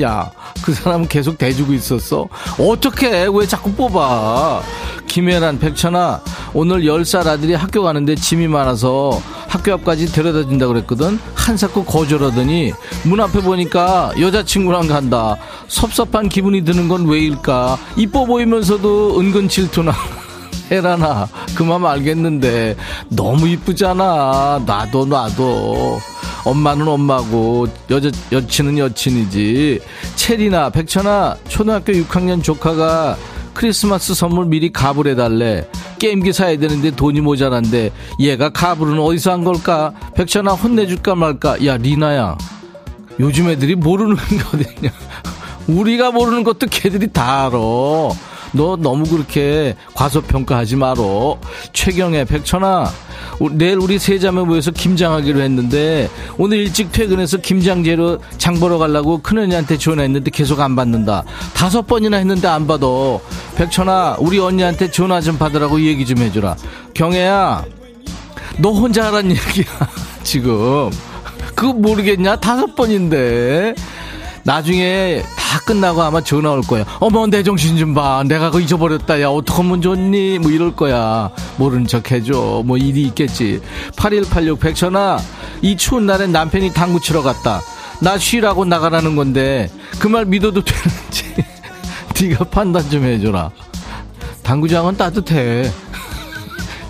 야, 0.00 0.30
그 0.62 0.72
사람은 0.72 1.08
계속 1.08 1.36
대주고 1.38 1.72
있었어. 1.72 2.28
어떻게 2.58 3.26
왜 3.32 3.46
자꾸 3.46 3.72
뽑아? 3.72 4.62
김혜란, 5.06 5.58
백천아, 5.58 6.20
오늘 6.54 6.82
10살 6.82 7.26
아들이 7.26 7.54
학교 7.54 7.82
가는데 7.82 8.14
짐이 8.14 8.46
많아서 8.48 9.20
학교 9.48 9.72
앞까지 9.74 10.12
데려다 10.12 10.48
준다 10.48 10.68
그랬거든? 10.68 11.18
한사코 11.34 11.84
거절하더니 11.84 12.72
문 13.04 13.20
앞에 13.20 13.40
보니까 13.40 14.12
여자친구랑 14.20 14.86
간다. 14.86 15.36
섭섭한 15.66 16.28
기분이 16.28 16.64
드는 16.64 16.88
건 16.88 17.06
왜일까? 17.08 17.78
이뻐 17.96 18.24
보이면서도 18.24 19.18
은근 19.18 19.48
질투나. 19.48 19.92
혜란아, 20.70 21.26
그맘 21.56 21.84
알겠는데 21.84 22.76
너무 23.08 23.48
이쁘잖아. 23.48 24.62
나도 24.64 25.04
나도. 25.04 25.98
엄마는 26.44 26.88
엄마고 26.88 27.66
여자 27.90 28.10
여친은 28.32 28.78
여친이지. 28.78 29.80
체리나 30.16 30.70
백천아 30.70 31.36
초등학교 31.48 31.92
6학년 31.92 32.42
조카가 32.42 33.16
크리스마스 33.54 34.14
선물 34.14 34.46
미리 34.46 34.72
가불 34.72 35.08
해 35.08 35.14
달래. 35.14 35.66
게임기 35.98 36.32
사야 36.32 36.56
되는데 36.58 36.90
돈이 36.92 37.20
모자란데 37.20 37.92
얘가 38.20 38.48
가불은 38.50 38.98
어디서 38.98 39.32
한 39.32 39.44
걸까? 39.44 39.92
백천아 40.14 40.52
혼내줄까 40.52 41.14
말까? 41.14 41.64
야 41.66 41.76
리나야 41.76 42.38
요즘 43.18 43.48
애들이 43.50 43.74
모르는 43.74 44.16
게 44.28 44.36
어딨냐? 44.54 44.90
우리가 45.68 46.10
모르는 46.10 46.42
것도 46.42 46.66
걔들이 46.70 47.08
다 47.12 47.46
알아. 47.46 47.58
너 48.52 48.76
너무 48.76 49.04
그렇게 49.04 49.76
과소평가하지 49.94 50.76
마로. 50.76 51.38
최경애, 51.72 52.24
백천아, 52.24 52.90
우- 53.40 53.50
내일 53.50 53.78
우리 53.78 53.98
세 53.98 54.18
자매 54.18 54.42
모여서 54.42 54.70
김장하기로 54.70 55.40
했는데 55.40 56.08
오늘 56.36 56.58
일찍 56.58 56.90
퇴근해서 56.92 57.38
김장 57.38 57.84
재료 57.84 58.18
장 58.38 58.58
보러 58.58 58.78
가려고 58.78 59.18
큰언니한테 59.18 59.78
전화했는데 59.78 60.30
계속 60.30 60.60
안 60.60 60.74
받는다. 60.76 61.24
다섯 61.54 61.86
번이나 61.86 62.16
했는데 62.18 62.48
안 62.48 62.66
받아. 62.66 62.86
백천아, 63.56 64.16
우리 64.18 64.38
언니한테 64.38 64.90
전화 64.90 65.20
좀 65.20 65.38
받으라고 65.38 65.80
얘기 65.82 66.04
좀 66.04 66.18
해주라. 66.18 66.56
경애야, 66.94 67.64
너 68.58 68.70
혼자 68.72 69.06
하란 69.06 69.30
얘기야, 69.30 69.64
지금. 70.24 70.90
그거 71.54 71.72
모르겠냐? 71.72 72.36
다섯 72.36 72.74
번인데. 72.74 73.74
나중에 74.42 75.22
다 75.36 75.60
끝나고 75.60 76.02
아마 76.02 76.20
전화 76.22 76.50
올 76.52 76.62
거야. 76.62 76.84
어머, 77.00 77.26
내 77.26 77.42
정신 77.42 77.76
좀 77.76 77.94
봐. 77.94 78.22
내가 78.26 78.46
그거 78.46 78.60
잊어버렸다. 78.60 79.20
야, 79.20 79.28
어떡하면 79.28 79.82
좋니? 79.82 80.38
뭐 80.38 80.50
이럴 80.50 80.74
거야. 80.74 81.30
모른 81.56 81.86
척 81.86 82.10
해줘. 82.10 82.62
뭐 82.64 82.76
일이 82.76 83.02
있겠지. 83.02 83.60
8186 83.96 84.60
백천아, 84.60 85.18
이 85.62 85.76
추운 85.76 86.06
날에 86.06 86.26
남편이 86.26 86.72
당구 86.72 87.00
치러 87.00 87.22
갔다. 87.22 87.60
나 88.00 88.16
쉬라고 88.16 88.64
나가라는 88.64 89.14
건데, 89.16 89.68
그 89.98 90.08
말 90.08 90.24
믿어도 90.24 90.62
되는지. 90.64 91.34
네가 92.28 92.44
판단 92.44 92.88
좀 92.90 93.04
해줘라. 93.04 93.50
당구장은 94.42 94.96
따뜻해. 94.96 95.70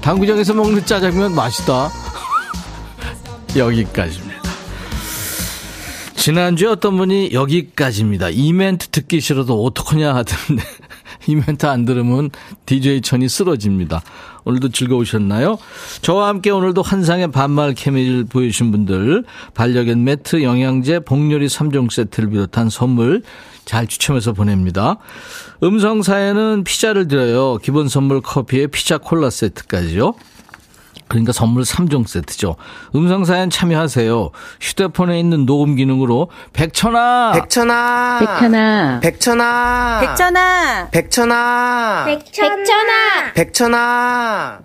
당구장에서 0.00 0.54
먹는 0.54 0.86
짜장면 0.86 1.34
맛있다. 1.34 1.90
여기까지입니다. 3.56 4.29
지난주에 6.20 6.68
어떤 6.68 6.98
분이 6.98 7.30
여기까지입니다. 7.32 8.28
이 8.28 8.52
멘트 8.52 8.88
듣기 8.88 9.20
싫어도 9.20 9.64
어떡하냐 9.64 10.14
하던데 10.14 10.62
이 11.26 11.34
멘트 11.34 11.64
안 11.64 11.86
들으면 11.86 12.28
DJ 12.66 13.00
천이 13.00 13.26
쓰러집니다. 13.26 14.02
오늘도 14.44 14.68
즐거우셨나요? 14.68 15.56
저와 16.02 16.28
함께 16.28 16.50
오늘도 16.50 16.82
환상의 16.82 17.30
반말 17.30 17.72
케미를 17.72 18.24
보여주신 18.24 18.70
분들 18.70 19.24
반려견 19.54 20.04
매트, 20.04 20.42
영양제, 20.42 21.00
복요리 21.00 21.46
3종 21.46 21.90
세트를 21.90 22.28
비롯한 22.28 22.68
선물 22.68 23.22
잘 23.64 23.86
추첨해서 23.86 24.34
보냅니다. 24.34 24.98
음성 25.62 26.02
사연은 26.02 26.64
피자를 26.64 27.08
드려요. 27.08 27.56
기본 27.62 27.88
선물 27.88 28.20
커피에 28.20 28.66
피자 28.66 28.98
콜라 28.98 29.30
세트까지요. 29.30 30.12
그러니까 31.10 31.32
선물 31.32 31.64
3종 31.64 32.06
세트죠. 32.06 32.54
음성사연 32.94 33.50
참여하세요. 33.50 34.30
휴대폰에 34.60 35.18
있는 35.18 35.44
녹음 35.44 35.74
기능으로 35.74 36.28
백천아! 36.52 37.32
백천아. 37.34 38.20
백천아. 38.20 39.00
백천아. 39.00 40.00
백천아. 40.00 40.88
백천아. 40.92 42.04
백천아. 42.06 43.32
백천아. 43.34 44.60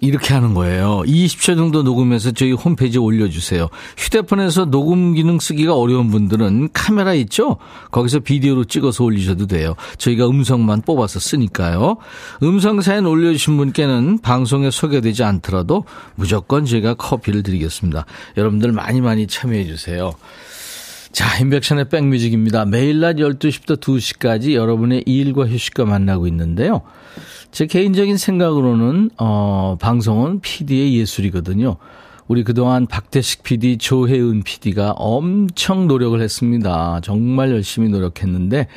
이렇게 0.00 0.34
하는 0.34 0.54
거예요. 0.54 1.02
20초 1.06 1.56
정도 1.56 1.82
녹음해서 1.82 2.32
저희 2.32 2.52
홈페이지에 2.52 3.00
올려주세요. 3.00 3.68
휴대폰에서 3.96 4.66
녹음 4.66 5.14
기능 5.14 5.38
쓰기가 5.38 5.76
어려운 5.76 6.10
분들은 6.10 6.70
카메라 6.72 7.14
있죠? 7.14 7.58
거기서 7.90 8.20
비디오로 8.20 8.64
찍어서 8.64 9.04
올리셔도 9.04 9.46
돼요. 9.46 9.74
저희가 9.98 10.28
음성만 10.28 10.82
뽑아서 10.82 11.20
쓰니까요. 11.20 11.98
음성 12.42 12.80
사연 12.80 13.06
올려주신 13.06 13.56
분께는 13.56 14.18
방송에 14.20 14.70
소개되지 14.70 15.22
않더라도 15.24 15.84
무조건 16.14 16.64
저희가 16.64 16.94
커피를 16.94 17.42
드리겠습니다. 17.42 18.06
여러분들 18.36 18.72
많이 18.72 19.00
많이 19.00 19.26
참여해 19.26 19.66
주세요. 19.66 20.12
자, 21.12 21.38
인백션의 21.38 21.88
백뮤직입니다. 21.88 22.64
매일 22.64 23.00
낮 23.00 23.16
12시부터 23.16 23.80
2시까지 23.80 24.54
여러분의 24.54 25.02
일과 25.06 25.46
휴식과 25.46 25.84
만나고 25.84 26.26
있는데요. 26.28 26.82
제 27.50 27.66
개인적인 27.66 28.16
생각으로는, 28.16 29.10
어, 29.18 29.76
방송은 29.80 30.40
PD의 30.40 30.94
예술이거든요. 30.96 31.76
우리 32.28 32.44
그동안 32.44 32.86
박대식 32.86 33.42
PD, 33.42 33.78
조혜은 33.78 34.42
PD가 34.44 34.92
엄청 34.92 35.88
노력을 35.88 36.20
했습니다. 36.20 37.00
정말 37.02 37.50
열심히 37.50 37.88
노력했는데, 37.88 38.68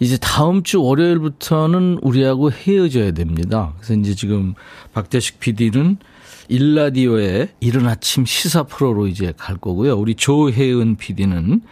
이제 0.00 0.16
다음 0.16 0.62
주 0.62 0.80
월요일부터는 0.82 1.98
우리하고 2.02 2.52
헤어져야 2.52 3.10
됩니다. 3.10 3.74
그래서 3.78 3.94
이제 3.94 4.14
지금 4.14 4.54
박대식 4.92 5.40
PD는 5.40 5.98
1라디오의 6.48 7.48
이른 7.60 7.86
아침 7.86 8.24
시사 8.24 8.62
프로로 8.62 9.08
이제 9.08 9.32
갈 9.36 9.56
거고요. 9.56 9.96
우리 9.96 10.14
조혜은 10.14 10.96
PD는 10.96 11.62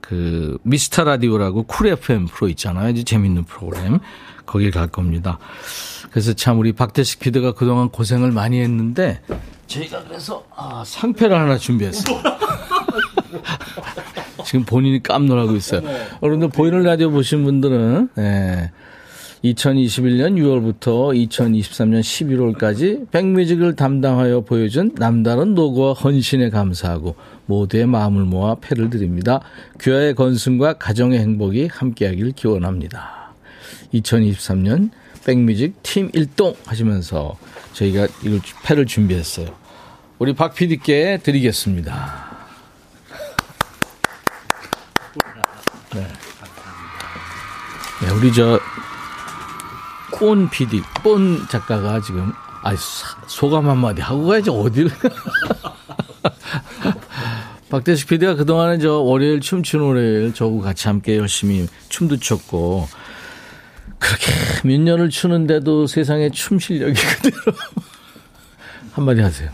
그 0.00 0.58
미스터 0.62 1.04
라디오라고 1.04 1.64
쿨 1.64 1.86
FM 1.88 2.26
프로 2.26 2.48
있잖아요. 2.48 2.90
이제 2.90 3.04
재밌는 3.04 3.44
프로그램. 3.44 4.00
거기 4.48 4.70
갈 4.70 4.88
겁니다. 4.88 5.38
그래서 6.10 6.32
참 6.32 6.58
우리 6.58 6.72
박대식 6.72 7.20
PD가 7.20 7.52
그동안 7.52 7.90
고생을 7.90 8.32
많이 8.32 8.60
했는데 8.60 9.20
저희가 9.66 10.04
그래서 10.04 10.44
아, 10.56 10.82
상패를 10.84 11.38
하나 11.38 11.58
준비했어요. 11.58 12.20
지금 14.46 14.64
본인이 14.64 15.02
깜놀하고 15.02 15.54
있어요. 15.54 15.82
여러분들 16.22 16.48
보이는 16.48 16.82
라디오 16.82 17.10
보신 17.10 17.44
분들은 17.44 18.08
예. 18.18 18.70
2021년 19.44 20.34
6월부터 20.34 21.14
2023년 21.28 22.00
11월까지 22.00 23.08
백뮤직을 23.10 23.76
담당하여 23.76 24.40
보여준 24.40 24.90
남다른 24.96 25.54
노고와 25.54 25.92
헌신에 25.92 26.50
감사하고 26.50 27.14
모두의 27.46 27.86
마음을 27.86 28.24
모아 28.24 28.56
패를 28.56 28.90
드립니다. 28.90 29.40
귀하의 29.80 30.16
건승과 30.16 30.74
가정의 30.74 31.20
행복이 31.20 31.68
함께하길 31.70 32.32
기원합니다. 32.32 33.17
2023년 33.94 34.90
백뮤직 35.24 35.82
팀 35.82 36.10
1동 36.12 36.56
하시면서 36.66 37.36
저희가 37.72 38.08
이걸 38.22 38.40
패를 38.64 38.86
준비했어요. 38.86 39.54
우리 40.18 40.34
박 40.34 40.54
PD께 40.54 41.20
드리겠습니다. 41.22 42.28
네. 45.94 46.06
네, 48.00 48.10
우리 48.10 48.32
저, 48.32 48.58
꼰 50.12 50.48
PD, 50.48 50.82
꼰 51.02 51.46
작가가 51.48 52.00
지금, 52.00 52.32
아 52.62 52.74
소감 53.26 53.68
한마디 53.68 54.00
하고 54.00 54.26
가야지, 54.26 54.50
어디를. 54.50 54.90
박대식 57.70 58.08
PD가 58.08 58.34
그동안에 58.34 58.78
저 58.78 58.94
월요일 59.00 59.40
춤추는 59.40 59.84
월요일 59.84 60.32
저하고 60.32 60.60
같이 60.60 60.88
함께 60.88 61.16
열심히 61.18 61.68
춤도 61.88 62.18
췄고, 62.18 62.88
그렇게 63.98 64.32
몇 64.64 64.80
년을 64.80 65.10
추는데도 65.10 65.86
세상에 65.86 66.30
춤 66.30 66.58
실력이 66.58 66.94
그대로. 67.00 67.56
한마디 68.92 69.20
하세요. 69.20 69.50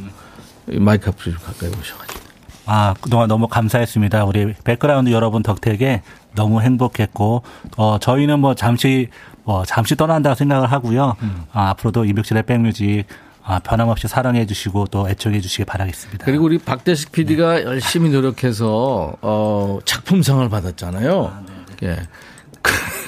마이크 0.67 1.11
앞으로 1.11 1.37
좀 1.37 1.43
가까이 1.45 1.69
오셔가지고. 1.69 2.21
아, 2.67 2.95
그동안 3.01 3.29
너무 3.29 3.47
감사했습니다. 3.49 4.25
우리 4.25 4.55
백그라운드 4.65 5.11
여러분 5.11 5.43
덕택에 5.43 6.03
너무 6.35 6.63
행복했고, 6.63 7.43
어, 7.77 7.99
저희는 7.99 8.39
뭐 8.41 8.55
잠시, 8.55 9.09
뭐 9.45 9.65
잠시 9.67 9.97
떠난다고 9.97 10.35
생각을 10.35 10.73
하고요. 10.73 11.17
음. 11.23 11.45
아, 11.53 11.71
앞으로도 11.71 12.07
임백천의 12.07 12.45
백뮤직 12.45 13.05
아, 13.47 13.59
변함없이 13.59 14.09
사랑해 14.09 14.47
주시고 14.47 14.87
또 14.87 15.07
애청해 15.09 15.43
주시기 15.43 15.67
바라겠습니다. 15.67 16.25
그리고 16.25 16.47
우리 16.47 16.57
박대식 16.57 17.13
PD가 17.13 17.57
네. 17.57 17.65
열심히 17.65 18.09
노력해서 18.09 19.15
어, 19.21 19.79
작품상을 19.85 20.49
받았잖아요. 20.49 21.25
아, 21.27 21.43
네. 21.83 21.89
예. 21.89 21.97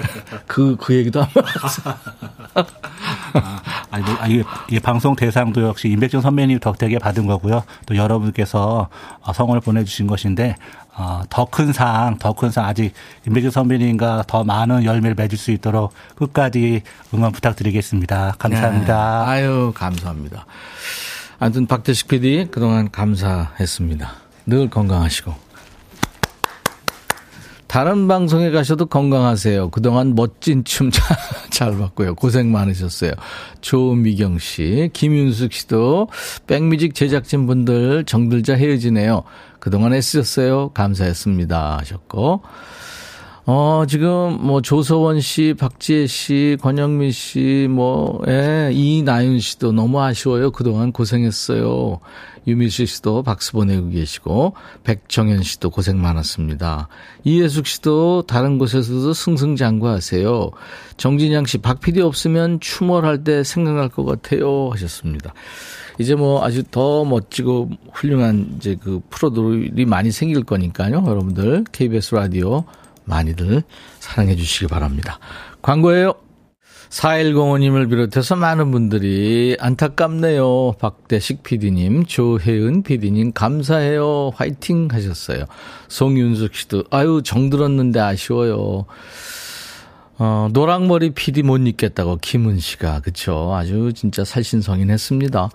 그, 0.47 0.77
그 0.81 0.95
얘기도 0.95 1.23
안 1.23 1.29
말았어. 1.35 1.91
아, 3.91 3.99
뭐, 3.99 4.17
아, 4.21 4.27
이게, 4.27 4.45
이게 4.69 4.81
방송 4.81 5.15
대상도 5.17 5.63
역시 5.63 5.89
임백준 5.89 6.21
선배님 6.21 6.61
덕택에 6.61 6.99
받은 6.99 7.27
거고요. 7.27 7.65
또 7.87 7.97
여러분께서 7.97 8.89
어, 9.21 9.33
성원을 9.33 9.61
보내주신 9.61 10.07
것인데, 10.07 10.57
어, 10.97 11.23
더 11.29 11.45
큰 11.47 11.73
상, 11.73 12.17
더 12.19 12.33
큰 12.33 12.51
상, 12.51 12.65
아직 12.67 12.93
임백준 13.27 13.51
선배님과 13.51 14.25
더 14.27 14.45
많은 14.45 14.85
열매를 14.85 15.15
맺을 15.15 15.37
수 15.39 15.51
있도록 15.51 15.93
끝까지 16.17 16.83
응원 17.15 17.33
부탁드리겠습니다. 17.33 18.35
감사합니다. 18.39 19.25
네. 19.27 19.31
아유, 19.31 19.73
감사합니다. 19.75 20.47
아무튼 21.39 21.67
박대식 21.67 22.09
PD 22.09 22.49
그동안 22.51 22.91
감사했습니다. 22.91 24.11
늘 24.47 24.71
건강하시고. 24.71 25.46
다른 27.77 28.09
방송에 28.09 28.51
가셔도 28.51 28.87
건강하세요. 28.87 29.69
그동안 29.69 30.15
멋진 30.15 30.65
춤 30.65 30.91
잘 31.51 31.77
봤고요. 31.77 32.15
고생 32.15 32.51
많으셨어요. 32.51 33.13
조미경 33.61 34.39
씨, 34.39 34.89
김윤숙 34.95 35.53
씨도 35.53 36.09
백뮤직 36.47 36.95
제작진 36.95 37.47
분들 37.47 38.05
정들자 38.07 38.55
헤어지네요. 38.55 39.25
그동안 39.61 39.93
애쓰셨어요. 39.93 40.71
감사했습니다. 40.71 41.77
하셨고. 41.81 42.41
어, 43.49 43.85
지금 43.87 44.39
뭐 44.41 44.61
조서원 44.61 45.21
씨, 45.21 45.55
박지혜 45.57 46.09
씨, 46.09 46.57
권영민 46.61 47.13
씨, 47.13 47.69
뭐, 47.71 48.21
예, 48.27 48.71
이나윤 48.73 49.39
씨도 49.39 49.71
너무 49.71 50.03
아쉬워요. 50.03 50.51
그동안 50.51 50.91
고생했어요. 50.91 52.01
유미수 52.49 52.87
씨도 52.87 53.23
박수 53.23 53.53
보내고 53.53 53.91
계시고, 53.91 54.55
백정현 54.83 55.45
씨도 55.45 55.71
고생 55.71 56.03
많았습니다. 56.03 56.89
이예숙 57.23 57.69
씨도 57.69 58.23
다른 58.23 58.59
곳에서도 58.59 59.13
승승장구 59.13 59.87
하세요. 59.87 60.51
정진양 60.97 61.47
씨, 61.47 61.59
박 61.59 61.81
PD 61.81 62.01
없으면 62.01 62.59
추모할 62.59 63.23
때 63.23 63.45
생각날 63.45 63.89
것 63.91 64.05
같아요. 64.05 64.71
하셨습니다. 64.73 65.33
이제 66.01 66.17
뭐 66.17 66.45
아주 66.45 66.65
더 66.65 67.05
멋지고 67.05 67.71
훌륭한 67.93 68.57
이제 68.57 68.77
그 68.83 69.01
프로들이 69.09 69.85
많이 69.87 70.11
생길 70.11 70.43
거니까요. 70.43 71.05
여러분들 71.07 71.65
KBS 71.71 72.17
라디오 72.17 72.65
많이들 73.07 73.63
사랑해 73.99 74.37
주시기 74.37 74.67
바랍니다. 74.67 75.19
광고예요. 75.63 76.15
4105님을 76.91 77.91
비롯해서 77.91 78.37
많은 78.37 78.71
분들이 78.71 79.57
안타깝네요. 79.59 80.75
박대식 80.79 81.43
PD님, 81.43 82.05
조혜은 82.07 82.85
PD님, 82.85 83.33
감사해요. 83.33 84.31
화이팅 84.35 84.89
하셨어요. 84.93 85.45
송윤숙 85.89 86.55
씨도, 86.55 86.85
아유, 86.91 87.23
정 87.25 87.51
들었는데 87.51 88.01
아쉬워요. 88.01 88.87
어, 90.19 90.49
노랑머리 90.53 91.11
PD 91.11 91.43
못 91.43 91.59
잊겠다고 91.59 92.19
김은 92.23 92.59
씨가, 92.59 93.01
그쵸. 93.01 93.53
아주 93.55 93.93
진짜 93.95 94.25
살신성인 94.25 94.91
했습니다. 94.91 95.51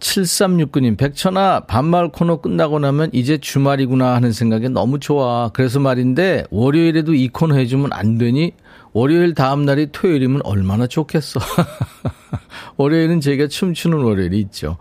7369님, 0.00 0.96
백천아, 0.96 1.60
반말 1.60 2.10
코너 2.10 2.40
끝나고 2.40 2.78
나면 2.78 3.10
이제 3.12 3.38
주말이구나 3.38 4.14
하는 4.14 4.32
생각에 4.32 4.68
너무 4.68 4.98
좋아. 4.98 5.50
그래서 5.52 5.80
말인데, 5.80 6.44
월요일에도 6.50 7.14
이 7.14 7.28
코너 7.28 7.56
해주면 7.56 7.92
안 7.92 8.18
되니? 8.18 8.52
월요일 8.92 9.34
다음날이 9.34 9.88
토요일이면 9.92 10.42
얼마나 10.44 10.86
좋겠어. 10.86 11.40
월요일은 12.76 13.20
제가 13.20 13.48
춤추는 13.48 13.98
월요일이 13.98 14.38
있죠. 14.40 14.78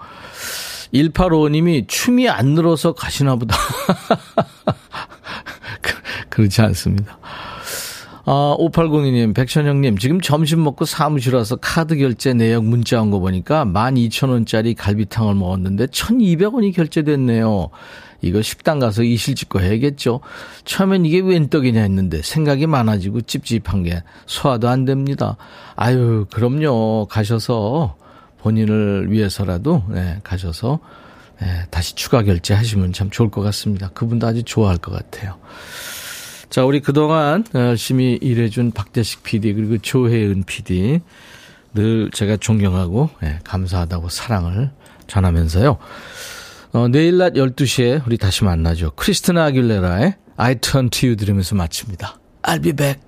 1855님이 0.93 1.88
춤이 1.88 2.30
안 2.30 2.53
늘어서 2.53 2.93
가시나 2.93 3.36
보다. 3.36 3.58
그, 5.82 5.93
그렇지 6.30 6.62
않습니다. 6.62 7.18
아, 8.30 8.57
5802님, 8.59 9.34
백천영님, 9.34 9.97
지금 9.99 10.19
점심 10.19 10.61
먹고 10.61 10.84
사무실 10.84 11.34
와서 11.34 11.55
카드 11.55 11.95
결제 11.95 12.34
내역 12.34 12.65
문자 12.65 13.01
온 13.01 13.09
거 13.09 13.19
보니까 13.19 13.63
12,000원짜리 13.63 14.75
갈비탕을 14.78 15.34
먹었는데 15.34 15.86
1,200원이 15.86 16.75
결제됐네요. 16.75 17.69
이거 18.21 18.41
식당 18.41 18.80
가서 18.80 19.03
이실직고 19.03 19.61
해야겠죠. 19.61 20.19
처음엔 20.65 21.05
이게 21.05 21.21
웬 21.21 21.47
떡이냐 21.47 21.80
했는데 21.80 22.21
생각이 22.21 22.67
많아지고 22.67 23.21
찝찝한 23.21 23.84
게 23.84 24.03
소화도 24.25 24.67
안 24.67 24.84
됩니다. 24.84 25.38
아유, 25.78 26.25
그럼요. 26.30 27.07
가셔서 27.09 27.95
본인을 28.41 29.09
위해서라도, 29.09 29.84
네, 29.89 30.19
가셔서, 30.23 30.80
네, 31.39 31.47
다시 31.69 31.95
추가 31.95 32.23
결제하시면 32.23 32.91
참 32.91 33.09
좋을 33.09 33.32
것 33.32 33.41
같습니다. 33.41 33.89
그분도 33.93 34.28
아주 34.28 34.43
좋아할 34.43 34.75
것 34.78 34.91
같아요. 34.91 35.36
자, 36.49 36.63
우리 36.63 36.79
그동안 36.79 37.43
열심히 37.53 38.17
일해준 38.21 38.71
박대식 38.71 39.23
PD 39.23 39.53
그리고 39.53 39.77
조혜은 39.77 40.43
PD 40.43 41.01
늘 41.73 42.09
제가 42.11 42.37
존경하고 42.37 43.09
예, 43.23 43.39
감사하다고 43.43 44.09
사랑을 44.09 44.71
전하면서요. 45.07 45.77
어, 46.73 46.87
내일 46.87 47.17
낮 47.17 47.33
12시에 47.33 48.05
우리 48.07 48.17
다시 48.17 48.43
만나죠. 48.43 48.91
크리스티나 48.95 49.45
아길레라의 49.45 50.15
I 50.37 50.55
Turn 50.55 50.89
to 50.89 51.07
You 51.09 51.15
들으면서 51.17 51.55
마칩니다. 51.55 52.19
I'll 52.43 52.63
be 52.63 52.73
back. 52.73 53.07